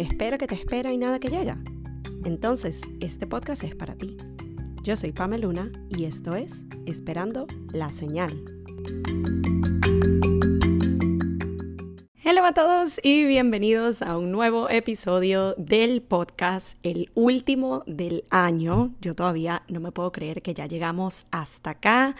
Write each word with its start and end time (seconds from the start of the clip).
espera 0.00 0.38
que 0.38 0.46
te 0.46 0.54
espera 0.54 0.92
y 0.92 0.98
nada 0.98 1.18
que 1.18 1.28
llega. 1.28 1.58
Entonces, 2.24 2.80
este 3.00 3.26
podcast 3.26 3.64
es 3.64 3.74
para 3.74 3.94
ti. 3.96 4.16
Yo 4.82 4.96
soy 4.96 5.12
Pameluna 5.12 5.70
y 5.90 6.04
esto 6.04 6.34
es 6.34 6.64
Esperando 6.86 7.46
la 7.72 7.92
Señal. 7.92 8.42
Hola 12.40 12.48
a 12.48 12.54
todos 12.54 13.00
y 13.02 13.26
bienvenidos 13.26 14.00
a 14.00 14.16
un 14.16 14.32
nuevo 14.32 14.70
episodio 14.70 15.54
del 15.58 16.00
podcast, 16.00 16.78
el 16.82 17.10
último 17.14 17.84
del 17.86 18.24
año. 18.30 18.94
Yo 19.00 19.14
todavía 19.14 19.62
no 19.68 19.78
me 19.78 19.92
puedo 19.92 20.10
creer 20.10 20.40
que 20.40 20.54
ya 20.54 20.66
llegamos 20.66 21.26
hasta 21.30 21.70
acá. 21.70 22.16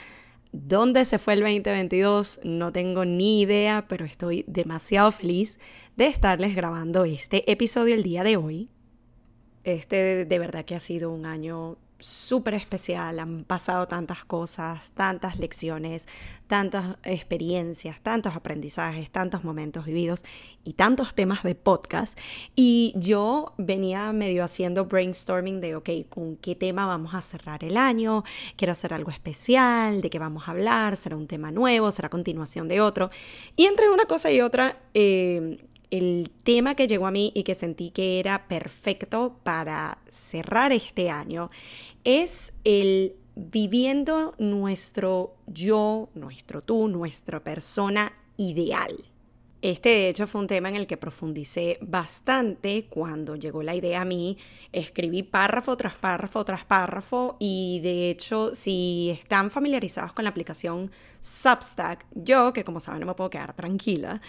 ¿Dónde 0.53 1.05
se 1.05 1.19
fue 1.19 1.35
el 1.35 1.41
2022? 1.41 2.41
No 2.43 2.73
tengo 2.73 3.05
ni 3.05 3.43
idea, 3.43 3.87
pero 3.89 4.05
estoy 4.05 4.45
demasiado 4.49 5.13
feliz 5.13 5.61
de 5.97 6.07
estarles 6.07 6.57
grabando 6.57 7.05
este 7.05 7.51
episodio 7.51 7.95
el 7.95 8.03
día 8.03 8.25
de 8.25 8.37
hoy. 8.37 8.71
Este 9.63 10.25
de 10.25 10.39
verdad 10.39 10.65
que 10.65 10.75
ha 10.75 10.81
sido 10.81 11.13
un 11.13 11.25
año 11.25 11.77
súper 12.01 12.55
especial, 12.55 13.19
han 13.19 13.45
pasado 13.45 13.87
tantas 13.87 14.25
cosas, 14.25 14.91
tantas 14.93 15.39
lecciones, 15.39 16.09
tantas 16.47 16.97
experiencias, 17.05 18.01
tantos 18.01 18.35
aprendizajes, 18.35 19.11
tantos 19.11 19.45
momentos 19.45 19.85
vividos 19.85 20.25
y 20.65 20.73
tantos 20.73 21.15
temas 21.15 21.43
de 21.43 21.55
podcast. 21.55 22.19
Y 22.57 22.93
yo 22.97 23.55
venía 23.57 24.13
medio 24.13 24.45
haciendo 24.45 24.87
brainstorming 24.87 25.61
de, 25.61 25.77
ok, 25.77 25.91
¿con 26.09 26.37
qué 26.37 26.55
tema 26.55 26.87
vamos 26.87 27.15
a 27.15 27.23
cerrar 27.23 27.65
el 27.65 27.77
año? 27.77 28.25
Quiero 28.57 28.73
hacer 28.73 28.93
algo 28.93 29.11
especial, 29.11 30.01
¿de 30.01 30.11
qué 30.11 30.19
vamos 30.19 30.49
a 30.49 30.51
hablar? 30.51 30.97
¿Será 30.97 31.17
un 31.17 31.27
tema 31.27 31.51
nuevo? 31.51 31.91
¿Será 31.91 32.09
continuación 32.09 32.69
de 32.69 32.81
otro? 32.81 33.11
Y 33.57 33.67
entre 33.67 33.91
una 33.91 34.07
cosa 34.07 34.31
y 34.31 34.41
otra, 34.41 34.77
eh, 34.95 35.59
el 35.91 36.31
tema 36.43 36.75
que 36.75 36.87
llegó 36.87 37.07
a 37.07 37.11
mí 37.11 37.33
y 37.35 37.43
que 37.43 37.55
sentí 37.55 37.91
que 37.91 38.19
era 38.21 38.49
perfecto 38.49 39.37
para 39.43 39.99
cerrar 40.09 40.73
este 40.73 41.11
año 41.11 41.51
es 42.05 42.53
el 42.65 43.15
viviendo 43.35 44.35
nuestro 44.39 45.35
yo, 45.47 46.09
nuestro 46.15 46.63
tú, 46.63 46.89
nuestra 46.89 47.43
persona 47.43 48.13
ideal. 48.37 49.11
Este 49.63 49.91
de 49.91 50.09
hecho 50.09 50.27
fue 50.27 50.41
un 50.41 50.47
tema 50.47 50.71
en 50.71 50.77
el 50.77 50.87
que 50.87 50.97
profundicé 50.97 51.77
bastante 51.83 52.87
cuando 52.89 53.37
llegó 53.37 53.63
la 53.63 53.75
idea 53.75 54.01
a 54.01 54.05
mí. 54.07 54.39
Escribí 54.73 55.23
párrafo 55.23 55.77
tras 55.77 55.97
párrafo 55.97 56.43
tras 56.47 56.65
párrafo 56.65 57.37
y 57.39 57.81
de 57.83 58.09
hecho 58.09 58.55
si 58.55 59.11
están 59.11 59.51
familiarizados 59.51 60.15
con 60.15 60.25
la 60.25 60.31
aplicación 60.31 60.91
Substack, 61.21 62.07
yo 62.15 62.55
que 62.55 62.65
como 62.65 62.81
saben 62.81 63.01
no 63.01 63.07
me 63.07 63.15
puedo 63.15 63.29
quedar 63.29 63.53
tranquila, 63.53 64.23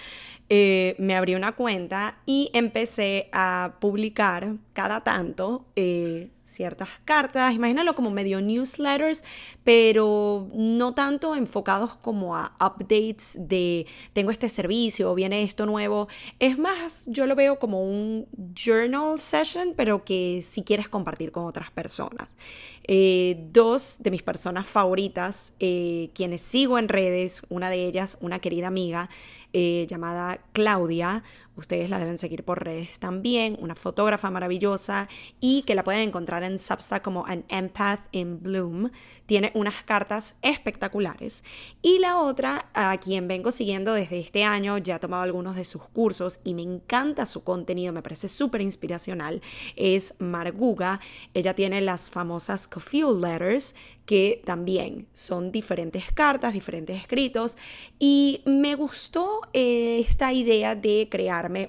eh, 0.53 0.97
me 0.99 1.16
abrí 1.16 1.33
una 1.33 1.53
cuenta 1.53 2.17
y 2.25 2.49
empecé 2.52 3.30
a 3.31 3.75
publicar 3.80 4.57
cada 4.73 5.02
tanto 5.02 5.66
eh, 5.77 6.30
ciertas 6.44 6.89
cartas, 7.05 7.53
imagínalo 7.53 7.95
como 7.95 8.11
medio 8.11 8.41
newsletters, 8.41 9.23
pero 9.63 10.49
no 10.53 10.94
tanto 10.94 11.38
enfocados 11.38 11.95
como 11.95 12.35
a 12.35 12.53
updates 12.59 13.38
de 13.39 13.88
tengo 14.11 14.31
este 14.31 14.49
servicio 14.49 15.09
o 15.09 15.16
viene 15.16 15.41
esto 15.44 15.66
nuevo. 15.66 16.09
Es 16.39 16.57
más, 16.57 17.05
yo 17.07 17.27
lo 17.27 17.35
veo 17.35 17.57
como 17.57 17.85
un 17.85 18.27
journal 18.53 19.17
session, 19.17 19.73
pero 19.77 20.03
que 20.03 20.41
si 20.44 20.63
quieres 20.63 20.89
compartir 20.89 21.31
con 21.31 21.45
otras 21.45 21.72
personas. 21.72 22.35
Eh, 22.83 23.47
dos 23.53 23.97
de 23.99 24.11
mis 24.11 24.23
personas 24.23 24.67
favoritas, 24.67 25.53
quienes 25.57 26.41
sigo 26.41 26.77
en 26.77 26.89
redes, 26.89 27.44
una 27.47 27.69
de 27.69 27.85
ellas, 27.85 28.17
una 28.19 28.39
querida 28.39 28.67
amiga, 28.67 29.09
llamada 29.53 30.41
Claudia. 30.53 31.23
Ustedes 31.55 31.89
la 31.89 31.99
deben 31.99 32.17
seguir 32.17 32.44
por 32.44 32.63
redes 32.63 32.99
también, 32.99 33.57
una 33.59 33.75
fotógrafa 33.75 34.31
maravillosa 34.31 35.09
y 35.41 35.63
que 35.63 35.75
la 35.75 35.83
pueden 35.83 36.07
encontrar 36.07 36.44
en 36.44 36.57
Substack 36.57 37.03
como 37.03 37.25
An 37.25 37.44
Empath 37.50 38.00
in 38.13 38.41
Bloom. 38.41 38.89
Tiene 39.25 39.51
unas 39.53 39.84
cartas 39.84 40.38
espectaculares. 40.41 41.44
Y 41.81 42.00
la 42.00 42.19
otra, 42.19 42.69
a 42.73 42.97
quien 42.97 43.28
vengo 43.28 43.51
siguiendo 43.51 43.94
desde 43.94 44.19
este 44.19 44.45
año, 44.45 44.78
ya 44.78 44.95
ha 44.95 45.00
tomado 45.00 45.23
algunos 45.23 45.57
de 45.57 45.66
sus 45.66 45.84
cursos 45.89 46.39
y 46.45 46.53
me 46.53 46.62
encanta 46.62 47.25
su 47.25 47.44
contenido, 47.44 47.91
me 47.91 48.01
parece 48.01 48.29
súper 48.29 48.62
inspiracional, 48.62 49.41
es 49.75 50.16
Marguga. 50.19 51.01
Ella 51.33 51.53
tiene 51.53 51.81
las 51.81 52.09
famosas 52.09 52.68
Coffee 52.68 53.03
Letters, 53.13 53.75
que 54.06 54.41
también 54.44 55.07
son 55.13 55.51
diferentes 55.51 56.12
cartas, 56.13 56.53
diferentes 56.53 56.97
escritos. 56.97 57.57
Y 58.00 58.41
me 58.45 58.75
gustó 58.75 59.41
eh, 59.53 60.00
esta 60.06 60.33
idea 60.33 60.75
de 60.75 61.07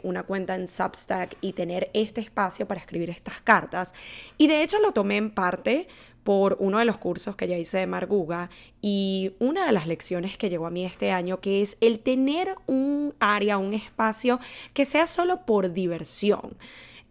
una 0.02 0.22
cuenta 0.24 0.54
en 0.54 0.68
Substack 0.68 1.36
y 1.40 1.52
tener 1.52 1.90
este 1.94 2.20
espacio 2.20 2.66
para 2.66 2.80
escribir 2.80 3.10
estas 3.10 3.40
cartas. 3.40 3.94
Y 4.38 4.48
de 4.48 4.62
hecho 4.62 4.78
lo 4.80 4.92
tomé 4.92 5.16
en 5.16 5.30
parte 5.30 5.88
por 6.24 6.56
uno 6.60 6.78
de 6.78 6.84
los 6.84 6.98
cursos 6.98 7.36
que 7.36 7.48
ya 7.48 7.58
hice 7.58 7.78
de 7.78 7.86
Marguga 7.86 8.50
y 8.80 9.32
una 9.38 9.66
de 9.66 9.72
las 9.72 9.86
lecciones 9.86 10.36
que 10.38 10.50
llegó 10.50 10.66
a 10.66 10.70
mí 10.70 10.84
este 10.84 11.10
año, 11.10 11.40
que 11.40 11.62
es 11.62 11.76
el 11.80 11.98
tener 12.00 12.54
un 12.66 13.14
área, 13.18 13.58
un 13.58 13.74
espacio 13.74 14.38
que 14.72 14.84
sea 14.84 15.06
solo 15.06 15.44
por 15.44 15.72
diversión. 15.72 16.56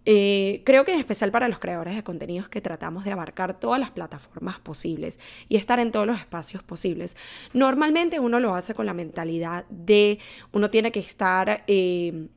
Eh, 0.05 0.63
creo 0.65 0.83
que 0.83 0.93
en 0.93 0.99
especial 0.99 1.31
para 1.31 1.47
los 1.47 1.59
creadores 1.59 1.95
de 1.95 2.03
contenidos 2.03 2.49
que 2.49 2.59
tratamos 2.59 3.05
de 3.05 3.11
abarcar 3.11 3.59
todas 3.59 3.79
las 3.79 3.91
plataformas 3.91 4.59
posibles 4.59 5.19
y 5.47 5.57
estar 5.57 5.79
en 5.79 5.91
todos 5.91 6.07
los 6.07 6.17
espacios 6.17 6.63
posibles. 6.63 7.17
Normalmente 7.53 8.19
uno 8.19 8.39
lo 8.39 8.55
hace 8.55 8.73
con 8.73 8.87
la 8.87 8.95
mentalidad 8.95 9.65
de 9.69 10.19
uno 10.51 10.69
tiene 10.69 10.91
que 10.91 10.99
estar... 10.99 11.63
Eh, 11.67 12.29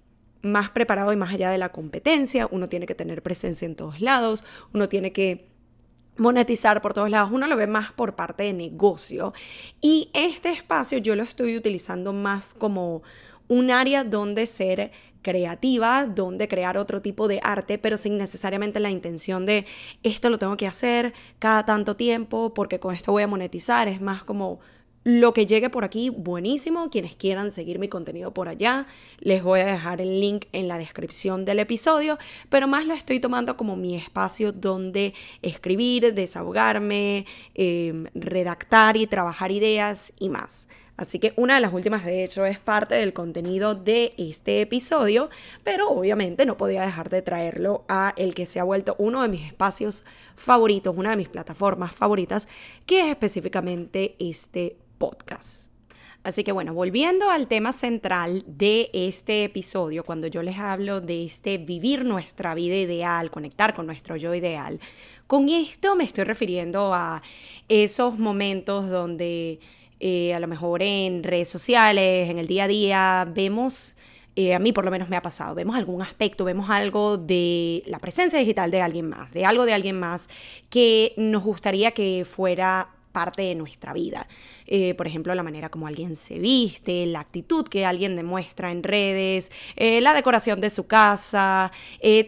más 0.45 0.71
preparado 0.71 1.13
y 1.13 1.17
más 1.17 1.33
allá 1.33 1.51
de 1.51 1.59
la 1.59 1.71
competencia, 1.71 2.47
uno 2.51 2.69
tiene 2.69 2.87
que 2.87 2.95
tener 2.95 3.23
presencia 3.23 3.67
en 3.67 3.75
todos 3.75 4.01
lados, 4.01 4.45
uno 4.73 4.89
tiene 4.89 5.13
que 5.13 5.49
monetizar 6.17 6.81
por 6.81 6.95
todos 6.95 7.11
lados, 7.11 7.31
uno 7.33 7.47
lo 7.47 7.57
ve 7.57 7.67
más 7.67 7.93
por 7.93 8.15
parte 8.15 8.45
de 8.45 8.53
negocio. 8.53 9.33
Y 9.81 10.11
este 10.13 10.51
espacio 10.51 10.99
yo 10.99 11.17
lo 11.17 11.23
estoy 11.23 11.57
utilizando 11.57 12.13
más 12.13 12.55
como 12.55 13.03
un 13.49 13.71
área 13.71 14.05
donde 14.05 14.47
ser 14.47 14.93
creativa, 15.23 16.07
donde 16.07 16.49
crear 16.49 16.77
otro 16.77 17.01
tipo 17.01 17.27
de 17.27 17.41
arte, 17.43 17.79
pero 17.79 17.97
sin 17.97 18.19
necesariamente 18.19 18.79
la 18.79 18.91
intención 18.91 19.47
de 19.47 19.65
esto 20.03 20.29
lo 20.31 20.39
tengo 20.39 20.57
que 20.57 20.67
hacer 20.67 21.15
cada 21.39 21.65
tanto 21.65 21.97
tiempo 21.97 22.53
porque 22.55 22.79
con 22.79 22.95
esto 22.95 23.11
voy 23.11 23.23
a 23.23 23.27
monetizar, 23.27 23.89
es 23.89 24.01
más 24.01 24.23
como 24.23 24.61
lo 25.05 25.35
que 25.35 25.47
llegue 25.47 25.69
por 25.69 25.85
aquí, 25.85 26.09
buenísimo. 26.09 26.89
Quienes 26.91 27.15
quieran 27.15 27.51
seguir 27.51 27.79
mi 27.79 27.89
contenido 27.89 28.33
por 28.33 28.49
allá, 28.49 28.87
les 29.21 29.43
voy 29.43 29.61
a 29.61 29.67
dejar 29.67 30.01
el 30.01 30.19
link 30.19 30.47
en 30.53 30.67
la 30.67 30.79
descripción 30.79 31.45
del 31.45 31.59
episodio, 31.59 32.19
pero 32.49 32.67
más 32.67 32.87
lo 32.87 32.95
estoy 32.95 33.21
tomando 33.21 33.57
como 33.57 33.77
mi 33.77 33.97
espacio 33.97 34.51
donde 34.51 35.15
escribir, 35.43 36.15
desahogarme, 36.15 37.27
em, 37.55 38.07
redactar 38.15 38.97
y 38.97 39.07
trabajar 39.07 39.53
ideas 39.53 40.15
y 40.19 40.31
más. 40.31 40.69
Así 40.97 41.19
que 41.19 41.35
una 41.37 41.57
de 41.57 41.61
las 41.61 41.73
últimas, 41.73 42.05
de 42.05 42.23
hecho, 42.23 42.47
es 42.47 42.59
parte 42.59 42.95
del 42.95 43.13
contenido 43.13 43.75
de 43.75 44.15
este 44.17 44.61
episodio, 44.61 45.29
pero 45.65 45.91
obviamente 45.91 46.47
no 46.47 46.57
podía 46.57 46.83
dejar 46.83 47.11
de 47.11 47.21
traerlo 47.21 47.85
a 47.89 48.15
el 48.17 48.35
que 48.35 48.47
se 48.47 48.61
ha 48.61 48.65
vuelto 48.65 48.95
uno 48.99 49.23
de 49.23 49.29
mis 49.29 49.45
espacios 49.45 50.05
favoritos, 50.37 50.97
una 50.97 51.11
de 51.11 51.17
mis 51.17 51.29
plataformas 51.29 51.93
favoritas, 51.95 52.49
que 52.87 53.01
es 53.01 53.07
específicamente 53.09 54.15
este 54.21 54.77
podcast. 54.99 55.75
Así 56.25 56.43
que 56.43 56.53
bueno, 56.53 56.73
volviendo 56.73 57.29
al 57.29 57.49
tema 57.49 57.73
central 57.73 58.43
de 58.47 58.89
este 58.95 59.45
episodio, 59.45 60.05
cuando 60.05 60.27
yo 60.27 60.43
les 60.43 60.59
hablo 60.59 61.03
de 61.03 61.23
este 61.23 61.59
vivir 61.59 62.07
nuestra 62.07 62.55
vida 62.55 62.77
ideal, 62.77 63.31
conectar 63.31 63.75
con 63.75 63.85
nuestro 63.85 64.17
yo 64.17 64.35
ideal, 64.35 64.81
con 65.27 65.51
esto 65.51 65.95
me 65.97 66.05
estoy 66.05 66.25
refiriendo 66.25 66.95
a 66.95 67.23
esos 67.69 68.19
momentos 68.19 68.89
donde 68.89 69.61
eh, 70.01 70.33
a 70.33 70.41
lo 70.41 70.49
mejor 70.49 70.83
en 70.83 71.23
redes 71.23 71.51
sociales, 71.51 72.31
en 72.31 72.39
el 72.39 72.47
día 72.47 72.65
a 72.65 72.69
día, 72.69 73.29
vemos, 73.31 73.99
eh, 74.35 74.55
a 74.55 74.59
mí 74.59 74.73
por 74.73 74.87
lo 74.87 74.91
menos 74.91 75.11
me 75.11 75.17
ha 75.17 75.23
pasado, 75.23 75.55
vemos 75.55 75.77
algún 75.77 76.01
aspecto, 76.01 76.47
vemos 76.47 76.71
algo 76.71 77.19
de 77.19 77.83
la 77.87 77.99
presencia 77.99 78.39
digital 78.39 78.71
de 78.71 78.81
alguien 78.81 79.11
más, 79.11 79.31
de 79.35 79.45
algo 79.45 79.67
de 79.67 79.75
alguien 79.75 80.01
más 80.01 80.31
que 80.71 81.13
nos 81.19 81.43
gustaría 81.43 81.91
que 81.91 82.25
fuera 82.25 82.89
parte 83.15 83.41
de 83.41 83.55
nuestra 83.55 83.95
vida. 83.95 84.29
Eh, 84.67 84.93
por 84.93 85.07
ejemplo, 85.07 85.35
la 85.35 85.43
manera 85.43 85.71
como 85.71 85.87
alguien 85.87 86.17
se 86.17 86.39
viste, 86.39 87.07
la 87.07 87.21
actitud 87.21 87.67
que 87.67 87.87
alguien 87.87 88.17
demuestra 88.17 88.71
en 88.71 88.83
redes, 88.83 89.51
la 89.77 90.13
decoración 90.13 90.61
de 90.61 90.69
su 90.69 90.87
casa, 90.87 91.73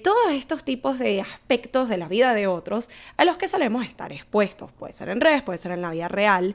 todos 0.02 0.32
estos 0.32 0.64
tipos 0.64 0.98
de 0.98 1.20
aspectos 1.20 1.90
de 1.90 1.98
la 1.98 2.08
vida 2.08 2.32
de 2.32 2.46
otros 2.46 2.88
a 3.18 3.24
los 3.24 3.36
que 3.36 3.48
solemos 3.48 3.84
estar 3.84 4.12
expuestos. 4.12 4.72
Puede 4.72 4.92
ser 4.92 5.10
en 5.10 5.20
redes, 5.20 5.42
puede 5.42 5.58
ser 5.58 5.72
en 5.72 5.82
la 5.82 5.90
vida 5.90 6.08
real, 6.08 6.54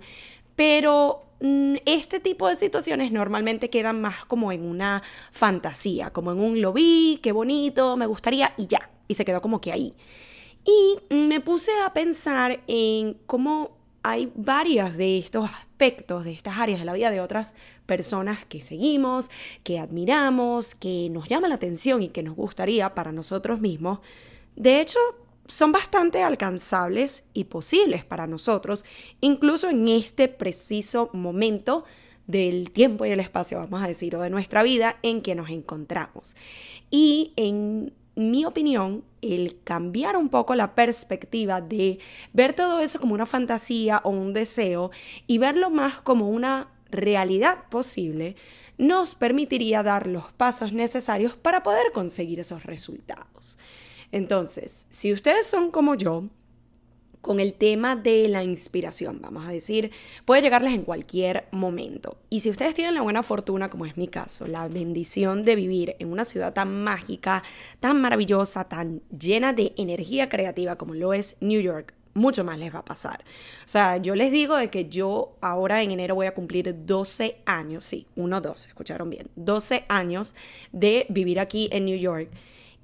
pero 0.56 1.24
mm, 1.40 1.76
este 1.86 2.20
tipo 2.20 2.48
de 2.48 2.56
situaciones 2.56 3.12
normalmente 3.12 3.70
quedan 3.70 4.02
más 4.02 4.26
como 4.26 4.52
en 4.52 4.64
una 4.64 5.02
fantasía, 5.32 6.12
como 6.12 6.32
en 6.32 6.40
un 6.40 6.62
lo 6.62 6.74
vi, 6.74 7.20
qué 7.22 7.32
bonito, 7.32 7.98
me 7.98 8.06
gustaría 8.06 8.54
y 8.58 8.68
ya, 8.68 8.90
y 9.08 9.16
se 9.16 9.26
quedó 9.26 9.42
como 9.42 9.62
que 9.62 9.72
ahí. 9.72 9.94
Y 10.64 11.16
me 11.16 11.40
puse 11.40 11.72
a 11.84 11.92
pensar 11.94 12.62
en 12.68 13.18
cómo 13.26 13.81
hay 14.04 14.32
varios 14.36 14.98
de 14.98 15.18
estos 15.18 15.50
aspectos, 15.50 16.26
de 16.26 16.32
estas 16.32 16.58
áreas 16.58 16.80
de 16.80 16.86
la 16.86 16.94
vida 16.94 17.12
de 17.12 17.22
otras 17.22 17.56
personas 17.86 18.46
que 18.46 18.62
seguimos, 18.62 19.30
que 19.64 19.80
admiramos, 19.80 20.76
que 20.76 21.10
nos 21.12 21.28
llama 21.28 21.48
la 21.48 21.56
atención 21.56 22.02
y 22.02 22.10
que 22.10 22.24
nos 22.24 22.36
gustaría 22.36 22.94
para 22.96 23.12
nosotros 23.12 23.62
mismos. 23.62 24.00
De 24.56 24.82
hecho, 24.82 25.00
son 25.48 25.72
bastante 25.72 26.24
alcanzables 26.24 27.26
y 27.34 27.46
posibles 27.46 28.06
para 28.06 28.28
nosotros, 28.28 28.86
incluso 29.20 29.70
en 29.70 29.88
este 29.88 30.28
preciso 30.28 31.10
momento 31.14 31.84
del 32.28 32.72
tiempo 32.72 33.06
y 33.06 33.12
el 33.12 33.20
espacio, 33.20 33.58
vamos 33.60 33.84
a 33.84 33.88
decir, 33.88 34.16
o 34.16 34.22
de 34.22 34.30
nuestra 34.30 34.64
vida 34.64 34.98
en 35.04 35.22
que 35.22 35.36
nos 35.36 35.50
encontramos. 35.50 36.36
Y 36.90 37.34
en 37.36 37.94
mi 38.16 38.46
opinión, 38.46 39.04
el 39.22 39.62
cambiar 39.64 40.18
un 40.18 40.30
poco 40.30 40.56
la 40.56 40.76
perspectiva 40.76 41.62
de 41.62 42.00
ver 42.34 42.54
todo 42.54 42.80
eso 42.80 43.00
como 43.00 43.14
una 43.14 43.26
fantasía 43.26 44.02
o 44.04 44.10
un 44.10 44.34
deseo 44.34 44.92
y 45.28 45.38
verlo 45.38 45.70
más 45.70 45.96
como 46.02 46.30
una 46.30 46.70
realidad 46.90 47.70
posible, 47.70 48.36
nos 48.78 49.16
permitiría 49.16 49.84
dar 49.84 50.08
los 50.08 50.32
pasos 50.34 50.74
necesarios 50.74 51.36
para 51.36 51.64
poder 51.64 51.92
conseguir 51.94 52.40
esos 52.40 52.64
resultados. 52.64 53.58
Entonces, 54.12 54.88
si 54.90 55.14
ustedes 55.14 55.46
son 55.48 55.72
como 55.72 55.96
yo, 55.96 56.26
con 57.22 57.40
el 57.40 57.54
tema 57.54 57.96
de 57.96 58.28
la 58.28 58.44
inspiración, 58.44 59.20
vamos 59.22 59.48
a 59.48 59.52
decir, 59.52 59.92
puede 60.26 60.42
llegarles 60.42 60.74
en 60.74 60.84
cualquier 60.84 61.46
momento. 61.52 62.18
Y 62.30 62.42
si 62.42 62.50
ustedes 62.50 62.76
tienen 62.76 62.96
la 62.96 63.02
buena 63.02 63.24
fortuna, 63.24 63.70
como 63.70 63.86
es 63.86 63.96
mi 63.96 64.08
caso, 64.08 64.48
la 64.48 64.68
bendición 64.68 65.46
de 65.46 65.56
vivir 65.56 65.96
en 66.00 66.12
una 66.12 66.26
ciudad 66.26 66.54
tan 66.54 66.84
mágica, 66.84 67.44
tan 67.80 68.02
maravillosa, 68.02 68.66
tan 68.66 69.02
llena 69.18 69.54
de 69.54 69.74
energía 69.78 70.30
creativa 70.30 70.78
como 70.78 70.94
lo 70.94 71.14
es 71.14 71.38
New 71.42 71.62
York, 71.62 71.94
mucho 72.14 72.44
más 72.44 72.60
les 72.60 72.74
va 72.74 72.80
a 72.80 72.86
pasar. 72.86 73.24
O 73.66 73.68
sea, 73.68 73.98
yo 73.98 74.16
les 74.16 74.32
digo 74.32 74.58
de 74.58 74.70
que 74.70 74.90
yo 74.90 75.38
ahora 75.42 75.82
en 75.82 75.92
enero 75.92 76.16
voy 76.16 76.28
a 76.28 76.34
cumplir 76.34 76.86
12 76.86 77.38
años, 77.46 77.86
sí, 77.86 78.08
1, 78.16 78.42
2, 78.42 78.68
escucharon 78.68 79.10
bien, 79.10 79.30
12 79.36 79.86
años 79.88 80.36
de 80.72 81.06
vivir 81.10 81.40
aquí 81.40 81.70
en 81.72 81.86
New 81.86 81.98
York. 81.98 82.30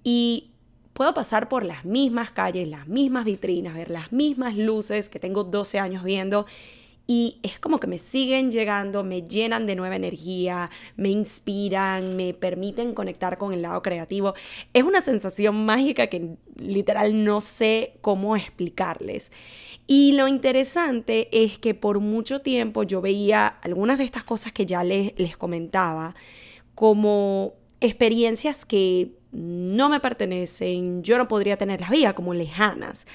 Y 0.04 0.52
puedo 0.98 1.14
pasar 1.14 1.48
por 1.48 1.64
las 1.64 1.86
mismas 1.86 2.32
calles, 2.32 2.68
las 2.68 2.88
mismas 2.88 3.24
vitrinas, 3.24 3.76
ver 3.76 3.92
las 3.92 4.12
mismas 4.12 4.58
luces 4.58 5.10
que 5.10 5.20
tengo 5.20 5.44
12 5.44 5.78
años 5.78 6.04
viendo 6.04 6.48
y 7.06 7.38
es 7.44 7.60
como 7.60 7.80
que 7.80 7.86
me 7.86 8.00
siguen 8.00 8.50
llegando, 8.50 9.04
me 9.04 9.22
llenan 9.22 9.68
de 9.68 9.76
nueva 9.76 9.96
energía, 9.96 10.72
me 10.96 11.10
inspiran, 11.10 12.18
me 12.18 12.34
permiten 12.34 12.96
conectar 12.96 13.38
con 13.38 13.54
el 13.54 13.62
lado 13.62 13.84
creativo. 13.84 14.34
Es 14.74 14.84
una 14.84 15.00
sensación 15.00 15.68
mágica 15.68 16.08
que 16.08 16.36
literal 16.56 17.24
no 17.24 17.42
sé 17.42 18.00
cómo 18.02 18.36
explicarles. 18.36 19.32
Y 19.86 20.14
lo 20.14 20.28
interesante 20.28 21.30
es 21.32 21.60
que 21.60 21.76
por 21.76 22.00
mucho 22.00 22.42
tiempo 22.42 22.82
yo 22.82 23.02
veía 23.02 23.46
algunas 23.46 24.00
de 24.00 24.04
estas 24.04 24.24
cosas 24.24 24.52
que 24.52 24.66
ya 24.66 24.84
les, 24.84 25.14
les 25.20 25.38
comentaba 25.38 26.16
como 26.74 27.54
experiencias 27.82 28.66
que 28.66 29.12
no 29.32 29.90
me 29.90 30.00
pertenecen, 30.00 31.04
yo 31.04 31.18
no 31.18 31.28
podría 31.28 31.58
tenerlas 31.58 31.90
vía 31.90 32.14
como 32.14 32.34
lejanas, 32.34 33.06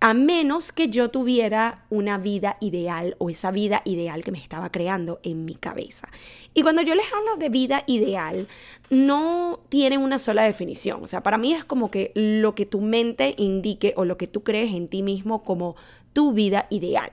a 0.00 0.14
menos 0.14 0.70
que 0.70 0.88
yo 0.88 1.10
tuviera 1.10 1.84
una 1.90 2.18
vida 2.18 2.56
ideal 2.60 3.16
o 3.18 3.30
esa 3.30 3.50
vida 3.50 3.82
ideal 3.84 4.22
que 4.22 4.30
me 4.30 4.38
estaba 4.38 4.70
creando 4.70 5.18
en 5.24 5.44
mi 5.44 5.54
cabeza. 5.54 6.08
Y 6.54 6.62
cuando 6.62 6.82
yo 6.82 6.94
les 6.94 7.12
hablo 7.12 7.36
de 7.36 7.48
vida 7.48 7.82
ideal, 7.88 8.46
no 8.90 9.58
tiene 9.68 9.98
una 9.98 10.20
sola 10.20 10.44
definición. 10.44 11.02
O 11.02 11.08
sea, 11.08 11.22
para 11.22 11.36
mí 11.36 11.52
es 11.52 11.64
como 11.64 11.90
que 11.90 12.12
lo 12.14 12.54
que 12.54 12.64
tu 12.64 12.80
mente 12.80 13.34
indique 13.38 13.92
o 13.96 14.04
lo 14.04 14.16
que 14.16 14.28
tú 14.28 14.44
crees 14.44 14.72
en 14.72 14.86
ti 14.86 15.02
mismo 15.02 15.42
como 15.42 15.74
tu 16.12 16.32
vida 16.32 16.66
ideal. 16.70 17.10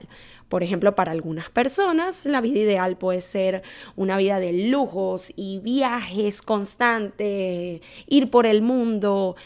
Por 0.48 0.62
ejemplo, 0.62 0.94
para 0.94 1.12
algunas 1.12 1.50
personas 1.50 2.24
la 2.26 2.40
vida 2.40 2.60
ideal 2.60 2.96
puede 2.96 3.20
ser 3.20 3.62
una 3.96 4.16
vida 4.16 4.38
de 4.38 4.52
lujos 4.52 5.32
y 5.34 5.58
viajes 5.58 6.40
constantes, 6.42 7.80
ir 8.06 8.30
por 8.30 8.46
el 8.46 8.62
mundo. 8.62 9.36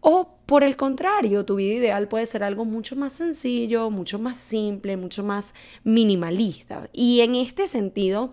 O 0.00 0.36
por 0.46 0.62
el 0.62 0.76
contrario, 0.76 1.44
tu 1.44 1.56
vida 1.56 1.74
ideal 1.74 2.08
puede 2.08 2.26
ser 2.26 2.44
algo 2.44 2.64
mucho 2.64 2.94
más 2.94 3.12
sencillo, 3.12 3.90
mucho 3.90 4.18
más 4.18 4.38
simple, 4.38 4.96
mucho 4.96 5.24
más 5.24 5.54
minimalista. 5.82 6.88
Y 6.92 7.20
en 7.20 7.34
este 7.34 7.66
sentido, 7.66 8.32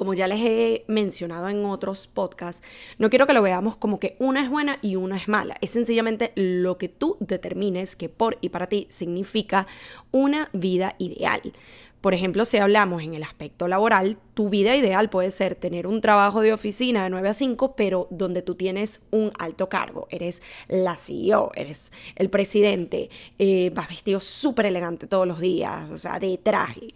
como 0.00 0.14
ya 0.14 0.26
les 0.26 0.40
he 0.40 0.84
mencionado 0.88 1.50
en 1.50 1.62
otros 1.66 2.06
podcasts, 2.06 2.66
no 2.96 3.10
quiero 3.10 3.26
que 3.26 3.34
lo 3.34 3.42
veamos 3.42 3.76
como 3.76 4.00
que 4.00 4.16
una 4.18 4.42
es 4.42 4.48
buena 4.48 4.78
y 4.80 4.96
una 4.96 5.18
es 5.18 5.28
mala. 5.28 5.58
Es 5.60 5.68
sencillamente 5.72 6.32
lo 6.36 6.78
que 6.78 6.88
tú 6.88 7.18
determines 7.20 7.96
que 7.96 8.08
por 8.08 8.38
y 8.40 8.48
para 8.48 8.66
ti 8.66 8.86
significa 8.88 9.66
una 10.10 10.48
vida 10.54 10.94
ideal. 10.96 11.52
Por 12.00 12.14
ejemplo, 12.14 12.46
si 12.46 12.56
hablamos 12.56 13.02
en 13.02 13.12
el 13.12 13.22
aspecto 13.22 13.68
laboral, 13.68 14.16
tu 14.32 14.48
vida 14.48 14.74
ideal 14.74 15.10
puede 15.10 15.30
ser 15.30 15.54
tener 15.54 15.86
un 15.86 16.00
trabajo 16.00 16.40
de 16.40 16.54
oficina 16.54 17.04
de 17.04 17.10
9 17.10 17.28
a 17.28 17.34
5, 17.34 17.76
pero 17.76 18.08
donde 18.08 18.40
tú 18.40 18.54
tienes 18.54 19.02
un 19.10 19.32
alto 19.38 19.68
cargo. 19.68 20.08
Eres 20.08 20.42
la 20.66 20.96
CEO, 20.96 21.52
eres 21.54 21.92
el 22.16 22.30
presidente, 22.30 23.10
eh, 23.38 23.70
vas 23.74 23.90
vestido 23.90 24.18
súper 24.18 24.64
elegante 24.64 25.06
todos 25.06 25.28
los 25.28 25.40
días, 25.40 25.90
o 25.90 25.98
sea, 25.98 26.18
de 26.18 26.38
traje. 26.38 26.94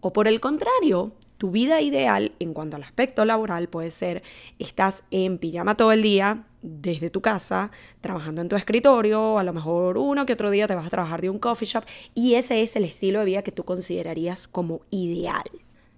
O 0.00 0.12
por 0.12 0.28
el 0.28 0.38
contrario, 0.40 1.12
tu 1.44 1.50
vida 1.50 1.82
ideal 1.82 2.32
en 2.38 2.54
cuanto 2.54 2.76
al 2.76 2.84
aspecto 2.84 3.22
laboral 3.26 3.68
puede 3.68 3.90
ser, 3.90 4.22
estás 4.58 5.04
en 5.10 5.36
pijama 5.36 5.76
todo 5.76 5.92
el 5.92 6.00
día, 6.00 6.46
desde 6.62 7.10
tu 7.10 7.20
casa, 7.20 7.70
trabajando 8.00 8.40
en 8.40 8.48
tu 8.48 8.56
escritorio, 8.56 9.38
a 9.38 9.44
lo 9.44 9.52
mejor 9.52 9.98
uno 9.98 10.24
que 10.24 10.32
otro 10.32 10.50
día 10.50 10.66
te 10.66 10.74
vas 10.74 10.86
a 10.86 10.88
trabajar 10.88 11.20
de 11.20 11.28
un 11.28 11.38
coffee 11.38 11.68
shop 11.68 11.84
y 12.14 12.36
ese 12.36 12.62
es 12.62 12.76
el 12.76 12.84
estilo 12.84 13.18
de 13.18 13.26
vida 13.26 13.42
que 13.42 13.52
tú 13.52 13.62
considerarías 13.62 14.48
como 14.48 14.80
ideal. 14.88 15.44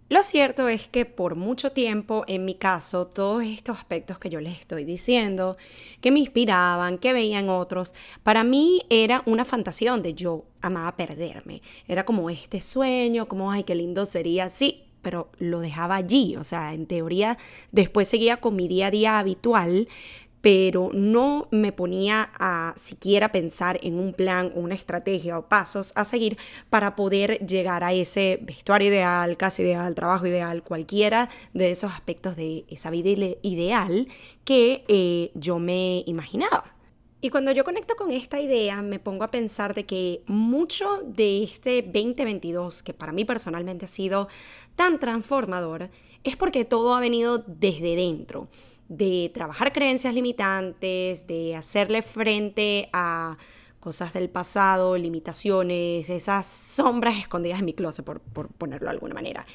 Lo 0.08 0.24
cierto 0.24 0.68
es 0.68 0.88
que 0.88 1.04
por 1.04 1.36
mucho 1.36 1.70
tiempo, 1.70 2.24
en 2.26 2.44
mi 2.44 2.54
caso, 2.54 3.06
todos 3.06 3.44
estos 3.44 3.78
aspectos 3.78 4.18
que 4.18 4.28
yo 4.28 4.40
les 4.40 4.58
estoy 4.58 4.82
diciendo, 4.84 5.56
que 6.00 6.10
me 6.10 6.18
inspiraban, 6.18 6.98
que 6.98 7.12
veían 7.12 7.48
otros, 7.48 7.94
para 8.24 8.42
mí 8.42 8.82
era 8.90 9.22
una 9.26 9.44
fantasía 9.44 9.92
donde 9.92 10.14
yo 10.14 10.44
amaba 10.60 10.96
perderme. 10.96 11.62
Era 11.86 12.04
como 12.04 12.30
este 12.30 12.60
sueño, 12.60 13.26
como, 13.26 13.52
ay, 13.52 13.62
qué 13.62 13.76
lindo 13.76 14.04
sería. 14.04 14.48
Sí, 14.50 14.85
pero 15.06 15.28
lo 15.38 15.60
dejaba 15.60 15.94
allí. 15.94 16.34
O 16.34 16.42
sea, 16.42 16.74
en 16.74 16.86
teoría 16.86 17.38
después 17.70 18.08
seguía 18.08 18.38
con 18.38 18.56
mi 18.56 18.66
día 18.66 18.88
a 18.88 18.90
día 18.90 19.18
habitual, 19.20 19.86
pero 20.40 20.90
no 20.92 21.46
me 21.52 21.70
ponía 21.70 22.30
a 22.40 22.74
siquiera 22.76 23.30
pensar 23.30 23.78
en 23.84 24.00
un 24.00 24.14
plan, 24.14 24.50
una 24.56 24.74
estrategia 24.74 25.38
o 25.38 25.48
pasos 25.48 25.92
a 25.94 26.04
seguir 26.04 26.38
para 26.70 26.96
poder 26.96 27.38
llegar 27.46 27.84
a 27.84 27.92
ese 27.92 28.40
vestuario 28.42 28.88
ideal, 28.88 29.36
casa 29.36 29.62
ideal, 29.62 29.94
trabajo 29.94 30.26
ideal, 30.26 30.64
cualquiera 30.64 31.28
de 31.54 31.70
esos 31.70 31.92
aspectos 31.92 32.34
de 32.34 32.64
esa 32.66 32.90
vida 32.90 33.10
ideal 33.42 34.08
que 34.42 34.84
eh, 34.88 35.30
yo 35.34 35.60
me 35.60 36.02
imaginaba. 36.06 36.75
Y 37.20 37.30
cuando 37.30 37.50
yo 37.50 37.64
conecto 37.64 37.96
con 37.96 38.10
esta 38.10 38.40
idea, 38.40 38.82
me 38.82 38.98
pongo 38.98 39.24
a 39.24 39.30
pensar 39.30 39.74
de 39.74 39.86
que 39.86 40.22
mucho 40.26 41.00
de 41.04 41.42
este 41.42 41.82
2022, 41.82 42.82
que 42.82 42.92
para 42.92 43.12
mí 43.12 43.24
personalmente 43.24 43.86
ha 43.86 43.88
sido 43.88 44.28
tan 44.74 45.00
transformador, 45.00 45.90
es 46.24 46.36
porque 46.36 46.64
todo 46.64 46.94
ha 46.94 47.00
venido 47.00 47.42
desde 47.46 47.96
dentro, 47.96 48.48
de 48.88 49.30
trabajar 49.32 49.72
creencias 49.72 50.14
limitantes, 50.14 51.26
de 51.26 51.56
hacerle 51.56 52.02
frente 52.02 52.88
a 52.92 53.36
cosas 53.80 54.12
del 54.12 54.28
pasado, 54.28 54.96
limitaciones, 54.98 56.10
esas 56.10 56.46
sombras 56.46 57.18
escondidas 57.18 57.60
en 57.60 57.64
mi 57.64 57.72
closet, 57.72 58.04
por, 58.04 58.20
ponerlo 58.20 58.86
de 58.86 58.94
alguna 58.94 59.14
manera. 59.14 59.46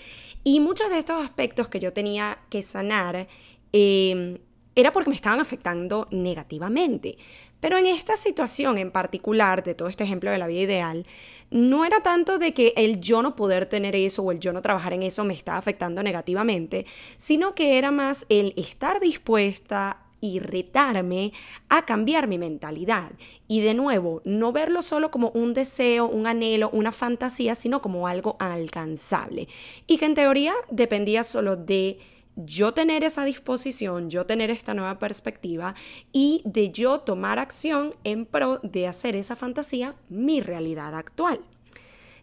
Y 0.44 0.60
muchos 0.60 0.90
de 0.90 0.98
estos 0.98 1.22
aspectos 1.22 1.68
que 1.68 1.80
yo 1.80 1.94
tenía 1.94 2.40
que 2.50 2.64
sanar, 2.64 3.28
eh, 3.74 4.42
era 4.76 4.92
porque 4.92 5.10
me 5.10 5.16
estaban 5.16 5.40
afectando 5.40 6.08
negativamente. 6.12 7.18
Pero 7.60 7.78
en 7.78 7.86
esta 7.86 8.16
situación 8.16 8.78
en 8.78 8.92
particular, 8.92 9.64
de 9.64 9.76
todo 9.76 9.88
este 9.88 10.04
ejemplo 10.04 10.32
de 10.32 10.38
la 10.38 10.48
vida 10.48 10.62
ideal, 10.62 11.06
no 11.52 11.86
era 11.86 12.02
tanto 12.02 12.40
de 12.40 12.54
que 12.54 12.74
el 12.76 13.00
yo 13.02 13.22
no 13.22 13.36
poder 13.36 13.66
tener 13.68 13.96
eso 13.96 14.24
o 14.24 14.32
el 14.32 14.40
yo 14.40 14.54
no 14.54 14.62
trabajar 14.62 14.94
en 14.94 15.04
eso 15.04 15.24
me 15.24 15.34
estaba 15.34 15.58
afectando 15.58 16.02
negativamente, 16.02 16.86
sino 17.18 17.54
que 17.54 17.78
era 17.78 17.92
más 17.92 18.26
el 18.30 18.54
estar 18.58 19.00
dispuesta 19.00 20.02
y 20.22 20.40
retarme 20.40 21.34
a 21.68 21.84
cambiar 21.86 22.28
mi 22.28 22.38
mentalidad. 22.38 23.12
Y 23.48 23.62
de 23.62 23.74
nuevo, 23.74 24.22
no 24.24 24.52
verlo 24.52 24.82
solo 24.82 25.12
como 25.12 25.30
un 25.30 25.54
deseo, 25.54 26.08
un 26.08 26.28
anhelo, 26.28 26.70
una 26.72 26.92
fantasía, 26.92 27.56
sino 27.56 27.82
como 27.82 28.08
algo 28.08 28.38
alcanzable. 28.40 29.48
Y 29.88 29.98
que 29.98 30.06
en 30.06 30.14
teoría 30.14 30.54
dependía 30.70 31.24
solo 31.24 31.58
de 31.58 32.00
yo 32.46 32.74
tener 32.74 33.04
esa 33.04 33.26
disposición, 33.26 34.10
yo 34.10 34.26
tener 34.26 34.50
esta 34.52 34.74
nueva 34.74 35.00
perspectiva 35.00 35.76
y 36.12 36.42
de 36.46 36.72
yo 36.72 37.00
tomar 37.00 37.40
acción 37.40 37.96
en 38.04 38.26
pro 38.26 38.60
de 38.64 38.88
hacer 38.88 39.16
esa 39.16 39.36
fantasía 39.36 39.96
mi 40.10 40.42
realidad 40.42 40.96
actual. 40.96 41.42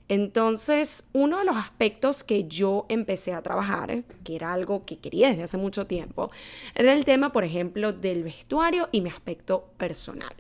Entonces, 0.09 1.05
uno 1.13 1.39
de 1.39 1.45
los 1.45 1.57
aspectos 1.57 2.25
que 2.25 2.49
yo 2.49 2.87
empecé 2.89 3.35
a 3.35 3.43
trabajar, 3.43 4.05
que 4.25 4.37
era 4.37 4.55
algo 4.55 4.87
que 4.87 4.99
quería 4.99 5.29
desde 5.29 5.43
hace 5.43 5.59
mucho 5.59 5.87
tiempo, 5.87 6.31
era 6.75 6.95
el 6.95 7.05
tema, 7.05 7.31
por 7.31 7.45
ejemplo, 7.45 7.93
del 7.93 8.25
vestuario 8.25 8.89
y 8.91 9.03
mi 9.03 9.11
aspecto 9.11 9.69
personal. 9.77 10.35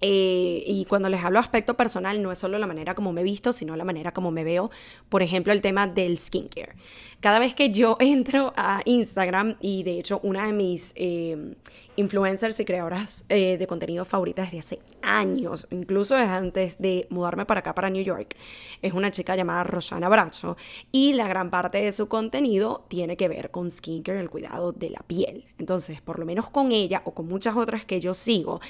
Eh, 0.00 0.62
y 0.66 0.84
cuando 0.84 1.08
les 1.08 1.24
hablo 1.24 1.38
aspecto 1.38 1.74
personal, 1.74 2.22
no 2.22 2.30
es 2.32 2.38
solo 2.38 2.58
la 2.58 2.66
manera 2.66 2.94
como 2.94 3.12
me 3.12 3.22
visto, 3.22 3.52
sino 3.52 3.76
la 3.76 3.84
manera 3.84 4.12
como 4.12 4.30
me 4.30 4.44
veo. 4.44 4.70
Por 5.08 5.22
ejemplo, 5.22 5.52
el 5.52 5.62
tema 5.62 5.86
del 5.86 6.18
skincare. 6.18 6.74
Cada 7.20 7.38
vez 7.38 7.54
que 7.54 7.70
yo 7.70 7.96
entro 8.00 8.52
a 8.56 8.82
Instagram, 8.84 9.56
y 9.60 9.82
de 9.82 9.98
hecho 9.98 10.20
una 10.22 10.46
de 10.46 10.52
mis 10.52 10.92
eh, 10.96 11.54
influencers 11.96 12.60
y 12.60 12.64
creadoras 12.64 13.24
eh, 13.28 13.56
de 13.58 13.66
contenido 13.66 14.04
favoritas 14.04 14.46
desde 14.52 14.58
hace 14.58 14.80
años, 15.02 15.66
incluso 15.70 16.14
desde 16.14 16.30
antes 16.30 16.78
de 16.78 17.06
mudarme 17.10 17.46
para 17.46 17.60
acá, 17.60 17.74
para 17.74 17.90
New 17.90 18.02
York, 18.02 18.36
es 18.82 18.92
una 18.92 19.10
chica 19.10 19.34
llamada 19.34 19.64
Rosana 19.64 20.08
Bracho, 20.08 20.56
y 20.92 21.14
la 21.14 21.26
gran 21.26 21.50
parte 21.50 21.78
de 21.78 21.92
su 21.92 22.08
contenido 22.08 22.84
tiene 22.88 23.16
que 23.16 23.28
ver 23.28 23.50
con 23.50 23.70
skincare, 23.70 24.20
el 24.20 24.30
cuidado 24.30 24.72
de 24.72 24.90
la 24.90 25.00
piel. 25.06 25.46
Entonces, 25.58 26.00
por 26.00 26.18
lo 26.18 26.26
menos 26.26 26.50
con 26.50 26.72
ella 26.72 27.02
o 27.04 27.14
con 27.14 27.26
muchas 27.26 27.56
otras 27.56 27.84
que 27.84 28.00
yo 28.00 28.14
sigo, 28.14 28.60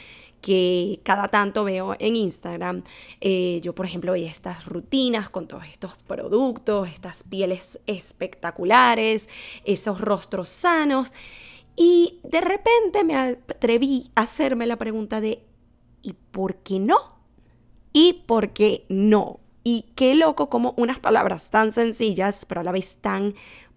que 0.47 1.01
cada 1.03 1.27
tanto 1.27 1.65
veo 1.65 1.97
en 1.99 2.15
Instagram. 2.15 2.85
Eh, 3.21 3.61
yo, 3.65 3.75
por 3.75 3.85
ejemplo, 3.85 4.13
veía 4.13 4.31
estas 4.31 4.65
rutinas 4.65 5.29
con 5.29 5.49
todos 5.49 5.65
estos 5.65 5.97
productos, 6.07 6.89
estas 6.89 7.25
pieles 7.25 7.81
espectaculares, 7.89 9.29
esos 9.65 10.01
rostros 10.01 10.49
sanos. 10.49 11.13
Y 11.75 12.21
de 12.23 12.41
repente 12.43 13.03
me 13.03 13.17
atreví 13.17 14.13
a 14.15 14.21
hacerme 14.21 14.67
la 14.67 14.77
pregunta 14.77 15.21
de, 15.21 15.43
¿y 16.01 16.13
por 16.13 16.59
qué 16.59 16.79
no? 16.79 17.19
¿Y 17.93 18.13
por 18.29 18.51
qué 18.51 18.87
no? 18.89 19.41
Y 19.65 19.87
qué 19.97 20.15
loco 20.15 20.49
como 20.49 20.75
unas 20.77 21.01
palabras 21.01 21.51
tan 21.51 21.73
sencillas, 21.73 22.45
pero 22.45 22.61
a 22.61 22.65
la 22.65 22.71
vez 22.71 22.99
tan 23.01 23.35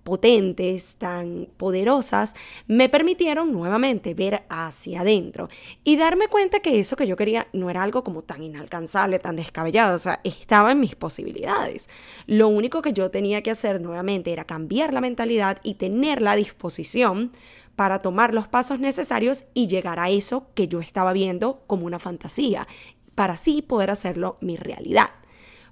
potentes, 0.10 0.96
tan 0.96 1.48
poderosas, 1.56 2.36
me 2.68 2.90
permitieron 2.90 3.52
nuevamente 3.52 4.16
ver 4.16 4.44
hacia 4.50 5.02
adentro 5.02 5.50
y 5.84 5.98
darme 5.98 6.28
cuenta 6.28 6.62
que 6.62 6.80
eso 6.80 6.96
que 6.96 7.06
yo 7.06 7.16
quería 7.16 7.48
no 7.54 7.70
era 7.70 7.84
algo 7.84 8.04
como 8.04 8.24
tan 8.24 8.42
inalcanzable, 8.42 9.20
tan 9.20 9.36
descabellado, 9.36 9.96
o 9.96 10.00
sea, 10.00 10.20
estaba 10.24 10.72
en 10.72 10.80
mis 10.80 10.96
posibilidades. 10.96 11.90
Lo 12.26 12.48
único 12.48 12.82
que 12.82 12.92
yo 12.92 13.12
tenía 13.12 13.44
que 13.44 13.52
hacer 13.52 13.80
nuevamente 13.80 14.34
era 14.34 14.46
cambiar 14.46 14.94
la 14.94 15.02
mentalidad 15.02 15.60
y 15.62 15.76
tener 15.76 16.24
la 16.24 16.36
disposición 16.36 17.32
para 17.76 18.00
tomar 18.00 18.34
los 18.34 18.48
pasos 18.48 18.80
necesarios 18.80 19.46
y 19.54 19.68
llegar 19.68 20.00
a 20.00 20.10
eso 20.10 20.48
que 20.56 20.68
yo 20.68 20.80
estaba 20.80 21.14
viendo 21.14 21.64
como 21.68 21.86
una 21.86 22.00
fantasía, 22.00 22.68
para 23.14 23.34
así 23.34 23.62
poder 23.62 23.92
hacerlo 23.92 24.38
mi 24.42 24.58
realidad. 24.58 25.12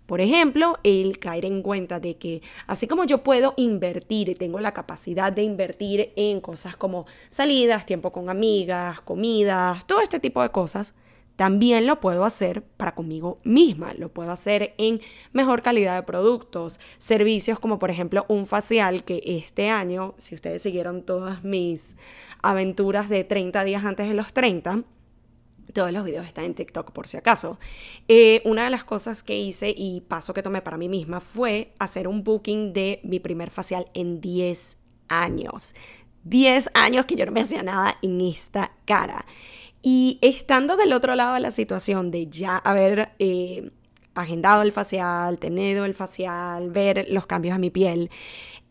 Por 0.08 0.22
ejemplo, 0.22 0.80
el 0.84 1.20
caer 1.20 1.46
en 1.46 1.62
cuenta 1.62 2.00
de 2.00 2.18
que 2.18 2.42
así 2.66 2.88
como 2.88 3.04
yo 3.04 3.24
puedo 3.24 3.54
invertir 3.58 4.30
y 4.30 4.36
tengo 4.36 4.60
la 4.60 4.74
capacidad 4.74 5.32
de 5.34 5.44
invertir 5.44 6.14
en 6.16 6.42
cosas 6.42 6.78
como 6.78 7.06
salidas, 7.30 7.86
tiempo 7.86 8.12
con 8.12 8.30
amigas, 8.30 9.02
comidas, 9.02 9.86
todo 9.86 10.00
este 10.00 10.20
tipo 10.20 10.42
de 10.42 10.50
cosas, 10.50 10.96
también 11.36 11.86
lo 11.86 12.00
puedo 12.00 12.26
hacer 12.26 12.64
para 12.64 12.96
conmigo 12.96 13.40
misma. 13.44 13.94
Lo 13.94 14.10
puedo 14.10 14.32
hacer 14.32 14.74
en 14.78 15.02
mejor 15.34 15.62
calidad 15.62 15.96
de 15.96 16.04
productos, 16.04 16.80
servicios 16.98 17.60
como 17.60 17.78
por 17.78 17.92
ejemplo 17.92 18.26
un 18.30 18.48
facial 18.48 19.04
que 19.04 19.22
este 19.24 19.70
año, 19.70 20.16
si 20.18 20.36
ustedes 20.36 20.64
siguieron 20.64 21.04
todas 21.04 21.44
mis 21.44 21.98
aventuras 22.42 23.10
de 23.10 23.24
30 23.24 23.64
días 23.66 23.86
antes 23.86 24.08
de 24.08 24.16
los 24.16 24.34
30, 24.34 24.84
todos 25.74 25.92
los 25.92 26.04
videos 26.04 26.26
están 26.26 26.46
en 26.46 26.54
TikTok 26.54 26.92
por 26.92 27.08
si 27.08 27.18
acaso. 27.18 27.60
Eh, 28.08 28.42
una 28.46 28.64
de 28.66 28.70
las 28.70 28.84
cosas 28.84 29.24
que 29.24 29.38
hice 29.38 29.74
y 29.76 30.02
paso 30.02 30.34
que 30.34 30.44
tomé 30.44 30.62
para 30.62 30.78
mí 30.78 30.90
misma 30.90 31.20
fue 31.20 31.74
hacer 31.80 32.08
un 32.08 32.24
booking 32.24 32.74
de 32.74 33.00
mi 33.04 33.20
primer 33.20 33.50
facial 33.50 33.88
en 33.94 34.22
10 34.22 34.78
años. 35.10 35.74
10 36.24 36.72
años 36.74 37.06
que 37.06 37.16
yo 37.16 37.26
no 37.26 37.32
me 37.32 37.42
hacía 37.42 37.64
nada 37.64 37.98
en 38.02 38.22
esta 38.22 38.72
cara. 38.86 39.26
Y 39.82 40.20
estando 40.22 40.76
del 40.76 40.94
otro 40.94 41.16
lado 41.16 41.36
de 41.36 41.40
la 41.40 41.52
situación 41.52 42.12
de 42.12 42.28
ya 42.28 42.58
haber 42.58 43.14
eh, 43.20 43.72
agendado 44.16 44.62
el 44.62 44.72
facial, 44.72 45.38
tenido 45.38 45.86
el 45.86 45.94
facial, 45.94 46.72
ver 46.72 47.06
los 47.10 47.28
cambios 47.28 47.56
a 47.56 47.60
mi 47.60 47.70
piel, 47.70 48.10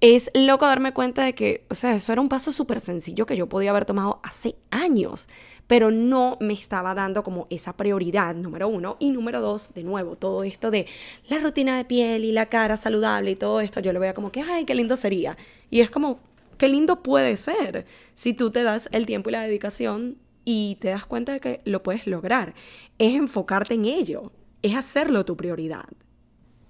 es 0.01 0.31
loco 0.35 0.67
darme 0.67 0.93
cuenta 0.93 1.25
de 1.25 1.35
que, 1.35 1.65
o 1.71 1.75
sea, 1.75 1.95
eso 1.95 2.13
era 2.13 2.21
un 2.21 2.29
paso 2.29 2.53
súper 2.53 2.81
sencillo 2.81 3.25
que 3.25 3.37
yo 3.37 3.49
podía 3.49 3.71
haber 3.71 3.87
tomado 3.87 4.21
hace 4.23 4.57
años 4.71 5.29
pero 5.67 5.91
no 5.91 6.37
me 6.41 6.53
estaba 6.53 6.95
dando 6.95 7.23
como 7.23 7.47
esa 7.51 7.77
prioridad, 7.77 8.35
número 8.35 8.69
uno. 8.69 8.97
Y 9.01 9.11
número 9.11 9.41
dos, 9.41 9.75
de 9.75 9.83
nuevo, 9.83 10.17
todo 10.17 10.45
esto 10.45 10.71
de 10.71 10.87
la 11.29 11.39
rutina 11.39 11.77
de 11.77 11.85
piel 11.85 12.25
y 12.25 12.33
la 12.33 12.47
cara 12.47 12.77
saludable 12.77 13.33
y 13.33 13.37
todo 13.37 13.61
esto, 13.61 13.81
yo 13.81 13.93
lo 13.93 14.01
veía 14.01 14.15
como 14.15 14.33
que, 14.33 14.43
ay, 14.43 14.65
qué 14.65 14.75
lindo 14.75 14.97
sería. 14.97 15.37
Y 15.71 15.81
es 15.81 15.91
como, 15.91 16.21
qué 16.59 16.69
lindo 16.69 17.03
puede 17.03 17.37
ser 17.37 17.87
si 18.15 18.33
tú 18.33 18.51
te 18.51 18.63
das 18.63 18.89
el 18.93 19.07
tiempo 19.07 19.29
y 19.29 19.33
la 19.33 19.43
dedicación 19.43 20.19
y 20.45 20.77
te 20.81 20.89
das 20.89 21.05
cuenta 21.05 21.33
de 21.33 21.41
que 21.41 21.61
lo 21.65 21.83
puedes 21.83 22.07
lograr. 22.07 22.55
Es 22.99 23.15
enfocarte 23.15 23.75
en 23.75 23.85
ello, 23.85 24.33
es 24.63 24.77
hacerlo 24.77 25.25
tu 25.25 25.37
prioridad. 25.37 25.87